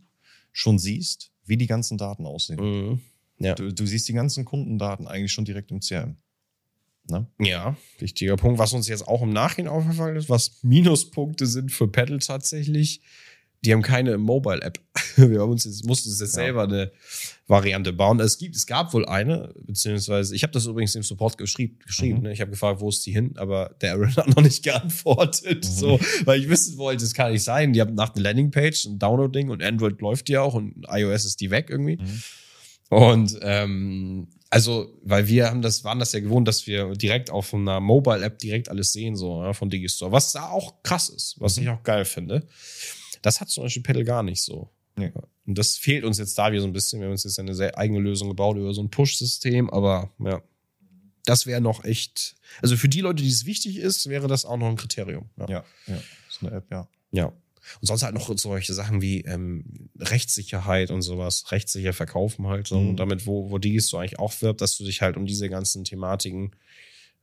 schon 0.52 0.78
siehst, 0.78 1.32
wie 1.44 1.56
die 1.58 1.66
ganzen 1.66 1.98
Daten 1.98 2.24
aussehen. 2.24 2.60
Mhm. 2.60 3.00
Ja. 3.38 3.54
Du, 3.54 3.72
du 3.74 3.84
siehst 3.86 4.08
die 4.08 4.12
ganzen 4.14 4.44
Kundendaten 4.44 5.06
eigentlich 5.06 5.32
schon 5.32 5.44
direkt 5.44 5.70
im 5.72 5.80
CRM. 5.80 6.16
Ne? 7.08 7.26
Ja, 7.38 7.76
wichtiger 7.98 8.36
Punkt. 8.36 8.58
Was 8.58 8.72
uns 8.72 8.88
jetzt 8.88 9.06
auch 9.06 9.22
im 9.22 9.32
Nachhinein 9.32 9.72
aufgefallen 9.72 10.16
ist, 10.16 10.28
was 10.28 10.62
Minuspunkte 10.62 11.46
sind 11.46 11.70
für 11.70 11.86
Pedal 11.88 12.18
tatsächlich, 12.18 13.00
die 13.66 13.72
haben 13.72 13.82
keine 13.82 14.16
Mobile-App. 14.16 14.78
Wir 15.16 15.40
haben 15.40 15.50
uns 15.50 15.64
jetzt, 15.64 15.84
mussten 15.84 16.08
uns 16.10 16.20
jetzt 16.20 16.36
Ja. 16.36 16.44
selber 16.44 16.62
eine 16.64 16.92
Variante 17.48 17.92
bauen. 17.92 18.20
Es 18.20 18.38
gibt, 18.38 18.56
es 18.56 18.66
gab 18.66 18.92
wohl 18.94 19.04
eine, 19.06 19.52
beziehungsweise, 19.66 20.34
ich 20.34 20.42
habe 20.42 20.52
das 20.52 20.66
übrigens 20.66 20.94
im 20.94 21.02
Support 21.02 21.36
geschrieben. 21.36 21.78
geschrieben 21.84 22.18
Mhm. 22.18 22.22
ne? 22.24 22.32
Ich 22.32 22.40
habe 22.40 22.50
gefragt, 22.52 22.80
wo 22.80 22.88
ist 22.88 23.04
die 23.04 23.12
hin, 23.12 23.32
aber 23.36 23.74
der 23.80 23.92
Aaron 23.94 24.14
hat 24.16 24.28
noch 24.34 24.42
nicht 24.42 24.62
geantwortet. 24.62 25.64
Mhm. 25.64 25.68
So, 25.70 26.00
weil 26.24 26.40
ich 26.40 26.48
wissen 26.48 26.78
wollte, 26.78 27.04
das 27.04 27.12
kann 27.12 27.32
nicht 27.32 27.44
sein. 27.44 27.72
Die 27.72 27.80
haben 27.80 27.94
nach 27.94 28.14
einer 28.14 28.22
Landingpage 28.22 28.86
ein 28.86 28.98
Download-Ding 28.98 29.50
und 29.50 29.62
Android 29.62 30.00
läuft 30.00 30.28
ja 30.28 30.40
auch 30.42 30.54
und 30.54 30.86
iOS 30.88 31.24
ist 31.24 31.40
die 31.40 31.50
weg 31.50 31.66
irgendwie. 31.68 31.96
Mhm. 31.96 32.22
Und 32.88 33.38
ähm, 33.42 34.28
also, 34.48 34.92
weil 35.02 35.26
wir 35.26 35.46
haben 35.50 35.60
das, 35.60 35.82
waren 35.82 35.98
das 35.98 36.12
ja 36.12 36.20
gewohnt, 36.20 36.46
dass 36.46 36.68
wir 36.68 36.92
direkt 36.94 37.30
auf 37.30 37.52
einer 37.52 37.80
Mobile-App 37.80 38.38
direkt 38.38 38.68
alles 38.68 38.92
sehen, 38.92 39.16
so 39.16 39.42
ja, 39.42 39.52
von 39.52 39.68
Digistore. 39.70 40.12
Was 40.12 40.30
da 40.32 40.48
auch 40.50 40.82
krass 40.84 41.08
ist, 41.08 41.34
was 41.40 41.56
Mhm. 41.56 41.62
ich 41.64 41.68
auch 41.70 41.82
geil 41.82 42.04
finde. 42.04 42.46
Das 43.26 43.40
hat 43.40 43.48
zum 43.48 43.64
Beispiel 43.64 43.82
Pedal 43.82 44.04
gar 44.04 44.22
nicht 44.22 44.40
so. 44.40 44.70
Nee. 44.94 45.10
Und 45.46 45.58
das 45.58 45.76
fehlt 45.76 46.04
uns 46.04 46.16
jetzt 46.16 46.38
da 46.38 46.52
wieder 46.52 46.60
so 46.62 46.68
ein 46.68 46.72
bisschen. 46.72 47.00
Wir 47.00 47.06
haben 47.06 47.12
uns 47.12 47.24
jetzt 47.24 47.40
eine 47.40 47.56
sehr 47.56 47.76
eigene 47.76 47.98
Lösung 47.98 48.28
gebaut 48.28 48.56
über 48.56 48.72
so 48.72 48.80
ein 48.82 48.88
Push-System, 48.88 49.68
aber 49.68 50.12
ja. 50.20 50.40
Das 51.24 51.44
wäre 51.44 51.60
noch 51.60 51.82
echt, 51.82 52.36
also 52.62 52.76
für 52.76 52.88
die 52.88 53.00
Leute, 53.00 53.24
die 53.24 53.28
es 53.28 53.44
wichtig 53.44 53.78
ist, 53.78 54.08
wäre 54.08 54.28
das 54.28 54.44
auch 54.44 54.56
noch 54.56 54.68
ein 54.68 54.76
Kriterium. 54.76 55.28
Ja. 55.36 55.48
Ja, 55.48 55.64
ja. 55.88 55.96
ist 56.28 56.40
eine 56.40 56.52
App, 56.52 56.70
ja. 56.70 56.88
Ja. 57.10 57.26
Und 57.26 57.88
sonst 57.88 58.04
halt 58.04 58.14
noch 58.14 58.30
solche 58.38 58.72
Sachen 58.74 59.02
wie 59.02 59.22
ähm, 59.22 59.90
Rechtssicherheit 59.98 60.92
und 60.92 61.02
sowas, 61.02 61.50
rechtssicher 61.50 61.92
verkaufen 61.92 62.46
halt, 62.46 62.68
so, 62.68 62.78
Mhm. 62.78 62.96
damit, 62.96 63.26
wo, 63.26 63.50
wo 63.50 63.58
Digis 63.58 63.88
so 63.88 63.98
eigentlich 63.98 64.20
auch 64.20 64.40
wirbt, 64.40 64.60
dass 64.60 64.76
du 64.76 64.84
dich 64.84 65.02
halt 65.02 65.16
um 65.16 65.26
diese 65.26 65.48
ganzen 65.48 65.82
Thematiken 65.82 66.52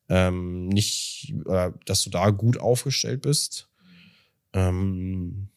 ähm, 0.10 0.68
nicht, 0.68 1.34
äh, 1.48 1.72
dass 1.86 2.04
du 2.04 2.10
da 2.10 2.30
gut 2.32 2.58
aufgestellt 2.58 3.22
bist. 3.22 3.70
Ähm, 4.52 5.48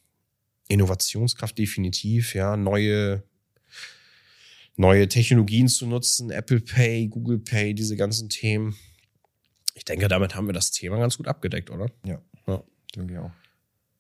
Innovationskraft 0.69 1.57
definitiv, 1.59 2.35
ja, 2.35 2.57
neue, 2.57 3.23
neue 4.77 5.09
Technologien 5.09 5.69
zu 5.69 5.87
nutzen, 5.87 6.31
Apple 6.31 6.61
Pay, 6.61 7.09
Google 7.09 7.39
Pay, 7.39 7.75
diese 7.75 7.97
ganzen 7.97 8.29
Themen. 8.29 8.77
Ich 9.75 9.85
denke, 9.85 10.09
damit 10.09 10.35
haben 10.35 10.47
wir 10.47 10.55
das 10.55 10.71
Thema 10.71 10.99
ganz 10.99 11.17
gut 11.17 11.29
abgedeckt, 11.29 11.71
oder? 11.71 11.91
Ja. 12.05 12.21
Ja. 12.47 12.63
Denke 12.95 13.15
ich 13.15 13.19
auch. 13.19 13.33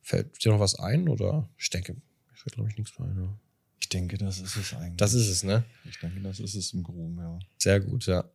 Fällt 0.02 0.44
dir 0.44 0.52
noch 0.52 0.60
was 0.60 0.76
ein 0.78 1.08
oder? 1.08 1.48
Ich 1.58 1.70
denke, 1.70 1.94
mir 1.94 2.34
fällt 2.34 2.54
glaube 2.54 2.70
ich 2.70 2.76
nichts 2.76 2.98
mehr 2.98 3.08
ein. 3.08 3.16
Ja. 3.16 3.38
Ich 3.80 3.88
denke, 3.88 4.18
das 4.18 4.40
ist 4.40 4.56
es 4.56 4.74
eigentlich. 4.74 4.96
Das 4.96 5.14
ist 5.14 5.28
es, 5.28 5.44
ne? 5.44 5.64
Ich 5.88 5.98
denke, 6.00 6.20
das 6.20 6.40
ist 6.40 6.54
es 6.54 6.72
im 6.72 6.82
Groben, 6.82 7.18
ja. 7.18 7.38
Sehr 7.58 7.80
gut, 7.80 8.06
ja. 8.06 8.28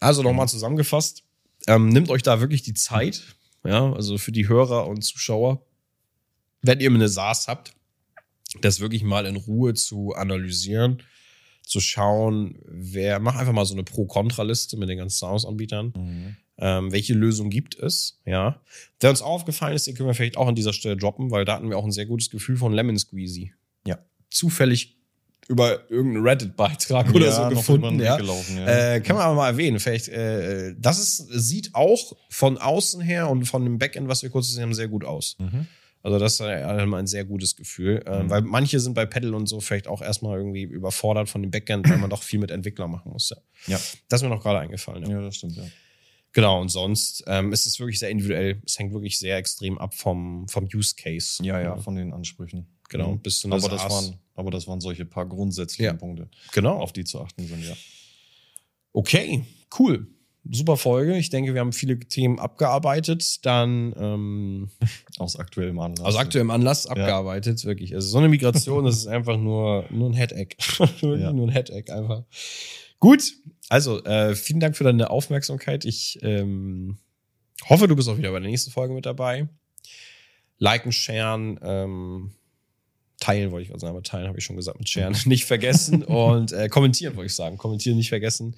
Also 0.00 0.22
nochmal 0.22 0.48
zusammengefasst, 0.48 1.24
ähm, 1.66 1.88
nehmt 1.88 2.10
euch 2.10 2.22
da 2.22 2.40
wirklich 2.40 2.62
die 2.62 2.74
Zeit, 2.74 3.36
ja, 3.64 3.92
also 3.92 4.18
für 4.18 4.32
die 4.32 4.48
Hörer 4.48 4.86
und 4.86 5.02
Zuschauer, 5.02 5.66
wenn 6.62 6.80
ihr 6.80 6.90
eine 6.90 7.08
SaaS 7.08 7.48
habt, 7.48 7.72
das 8.60 8.80
wirklich 8.80 9.02
mal 9.02 9.26
in 9.26 9.36
Ruhe 9.36 9.74
zu 9.74 10.14
analysieren, 10.14 11.02
zu 11.62 11.80
schauen, 11.80 12.58
wer, 12.64 13.20
mach 13.20 13.36
einfach 13.36 13.52
mal 13.52 13.66
so 13.66 13.74
eine 13.74 13.84
Pro-Kontra-Liste 13.84 14.76
mit 14.78 14.88
den 14.88 14.98
ganzen 14.98 15.18
SaaS-Anbietern. 15.18 15.92
Mhm. 15.94 16.36
Ähm, 16.60 16.90
welche 16.90 17.14
Lösung 17.14 17.50
gibt 17.50 17.78
es? 17.78 18.20
Ja. 18.24 18.60
Wer 18.98 19.10
uns 19.10 19.22
aufgefallen 19.22 19.76
ist, 19.76 19.86
den 19.86 19.94
können 19.94 20.08
wir 20.08 20.14
vielleicht 20.14 20.36
auch 20.36 20.48
an 20.48 20.54
dieser 20.56 20.72
Stelle 20.72 20.96
droppen, 20.96 21.30
weil 21.30 21.44
da 21.44 21.54
hatten 21.54 21.68
wir 21.68 21.78
auch 21.78 21.84
ein 21.84 21.92
sehr 21.92 22.06
gutes 22.06 22.30
Gefühl 22.30 22.56
von 22.56 22.72
Lemon 22.72 22.98
Squeezy. 22.98 23.52
Ja. 23.86 23.98
Zufällig 24.30 24.96
über 25.46 25.90
irgendeinen 25.90 26.26
Reddit-Beitrag 26.26 27.14
oder 27.14 27.26
Ja, 27.26 27.32
so 27.32 27.54
gefunden. 27.54 28.00
Ja. 28.00 28.16
gelaufen, 28.16 28.58
ja. 28.58 28.94
Äh, 28.94 29.00
kann 29.00 29.16
man 29.16 29.24
aber 29.24 29.34
mal 29.34 29.48
erwähnen. 29.48 29.78
Vielleicht, 29.78 30.08
äh, 30.08 30.74
das 30.78 30.98
ist, 30.98 31.16
sieht 31.28 31.74
auch 31.74 32.16
von 32.28 32.58
außen 32.58 33.00
her 33.00 33.30
und 33.30 33.44
von 33.44 33.64
dem 33.64 33.78
Backend, 33.78 34.08
was 34.08 34.22
wir 34.22 34.30
kurz 34.30 34.48
gesehen 34.48 34.64
haben, 34.64 34.74
sehr 34.74 34.88
gut 34.88 35.04
aus. 35.04 35.36
Mhm. 35.38 35.66
Also 36.02 36.18
das 36.18 36.34
ist 36.34 36.40
äh, 36.40 36.44
ein 36.64 37.06
sehr 37.06 37.24
gutes 37.24 37.56
Gefühl, 37.56 38.02
äh, 38.06 38.22
Mhm. 38.22 38.30
weil 38.30 38.42
manche 38.42 38.78
sind 38.80 38.94
bei 38.94 39.04
Pedal 39.06 39.34
und 39.34 39.46
so 39.48 39.60
vielleicht 39.60 39.88
auch 39.88 40.00
erstmal 40.00 40.36
irgendwie 40.38 40.62
überfordert 40.62 41.28
von 41.28 41.42
dem 41.42 41.50
Backend, 41.50 41.88
weil 41.90 41.98
man 41.98 42.08
doch 42.10 42.22
viel 42.22 42.38
mit 42.38 42.50
Entwicklern 42.50 42.90
machen 42.90 43.12
muss. 43.12 43.30
Ja. 43.30 43.36
Ja. 43.66 43.80
Das 44.08 44.20
ist 44.20 44.22
mir 44.22 44.28
noch 44.34 44.42
gerade 44.42 44.60
eingefallen. 44.60 45.02
Ja. 45.04 45.10
ja, 45.18 45.20
das 45.22 45.36
stimmt, 45.36 45.56
ja. 45.56 45.64
Genau, 46.32 46.60
und 46.60 46.68
sonst 46.68 47.24
ähm, 47.26 47.52
ist 47.52 47.66
es 47.66 47.80
wirklich 47.80 47.98
sehr 47.98 48.10
individuell. 48.10 48.60
Es 48.64 48.78
hängt 48.78 48.92
wirklich 48.92 49.18
sehr 49.18 49.36
extrem 49.38 49.78
ab 49.78 49.94
vom, 49.94 50.46
vom 50.48 50.68
Use 50.72 50.94
Case. 50.94 51.42
Ja, 51.42 51.60
ja, 51.60 51.76
von 51.78 51.96
den 51.96 52.12
Ansprüchen. 52.12 52.66
Genau, 52.90 53.12
Mhm. 53.12 53.20
bis 53.20 53.40
zu 53.40 53.48
einer 53.48 53.56
aber, 53.56 53.68
das 53.68 53.82
waren, 53.90 54.14
aber 54.34 54.50
das 54.50 54.68
waren 54.68 54.80
solche 54.80 55.04
paar 55.04 55.26
grundsätzliche 55.26 55.84
Ja. 55.84 55.92
Punkte, 55.94 56.28
Genau. 56.52 56.78
auf 56.78 56.92
die 56.92 57.04
zu 57.04 57.20
achten 57.20 57.46
sind, 57.46 57.64
ja. 57.66 57.74
Okay, 58.92 59.44
cool. 59.78 60.06
Super 60.50 60.76
Folge. 60.76 61.16
Ich 61.16 61.30
denke, 61.30 61.54
wir 61.54 61.60
haben 61.60 61.72
viele 61.72 61.98
Themen 61.98 62.38
abgearbeitet. 62.38 63.44
Dann 63.44 63.94
ähm, 63.98 64.70
Aus 65.18 65.36
aktuellem 65.36 65.78
Anlass. 65.78 66.04
aus 66.04 66.16
aktuellem 66.16 66.50
Anlass 66.50 66.86
abgearbeitet, 66.86 67.64
wirklich. 67.64 67.94
Also 67.94 68.08
so 68.08 68.18
eine 68.18 68.28
Migration, 68.28 68.84
das 68.84 68.96
ist 68.96 69.06
einfach 69.06 69.36
nur, 69.36 69.84
nur 69.90 70.10
ein 70.10 70.14
Headache. 70.14 70.56
Ja. 71.02 71.32
Nur 71.32 71.48
ein 71.48 71.52
Headache 71.52 71.92
einfach. 71.92 72.24
Gut, 73.00 73.32
also 73.68 74.02
äh, 74.04 74.34
vielen 74.34 74.60
Dank 74.60 74.76
für 74.76 74.84
deine 74.84 75.10
Aufmerksamkeit. 75.10 75.84
Ich 75.84 76.18
ähm, 76.22 76.98
hoffe, 77.68 77.86
du 77.86 77.94
bist 77.96 78.08
auch 78.08 78.18
wieder 78.18 78.32
bei 78.32 78.40
der 78.40 78.48
nächsten 78.48 78.70
Folge 78.70 78.94
mit 78.94 79.06
dabei. 79.06 79.48
Liken, 80.58 80.92
sharen, 80.92 81.58
ähm, 81.62 82.32
teilen 83.20 83.50
wollte 83.50 83.62
ich 83.62 83.68
gerade 83.68 83.80
sagen, 83.80 83.94
aber 83.94 84.02
teilen 84.02 84.28
habe 84.28 84.38
ich 84.38 84.44
schon 84.44 84.56
gesagt 84.56 84.78
mit 84.78 84.88
sharen. 84.88 85.16
Nicht 85.26 85.44
vergessen 85.44 86.02
und 86.04 86.52
äh, 86.52 86.68
kommentieren 86.68 87.16
wollte 87.16 87.26
ich 87.26 87.34
sagen. 87.34 87.58
Kommentieren 87.58 87.96
nicht 87.96 88.08
vergessen. 88.08 88.56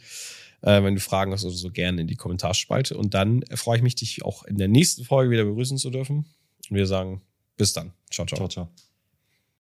Äh, 0.62 0.82
wenn 0.82 0.94
du 0.94 1.00
Fragen 1.00 1.32
hast 1.32 1.44
oder 1.44 1.54
so, 1.54 1.70
gerne 1.70 2.02
in 2.02 2.06
die 2.06 2.16
Kommentarspalte. 2.16 2.96
Und 2.96 3.14
dann 3.14 3.44
freue 3.54 3.78
ich 3.78 3.82
mich, 3.82 3.94
dich 3.94 4.24
auch 4.24 4.44
in 4.44 4.58
der 4.58 4.68
nächsten 4.68 5.04
Folge 5.04 5.30
wieder 5.30 5.44
begrüßen 5.44 5.78
zu 5.78 5.90
dürfen. 5.90 6.26
Und 6.68 6.76
wir 6.76 6.86
sagen 6.86 7.22
bis 7.56 7.72
dann. 7.72 7.92
Ciao, 8.10 8.26
ciao. 8.26 8.36
Ciao, 8.36 8.48
ciao. 8.48 8.89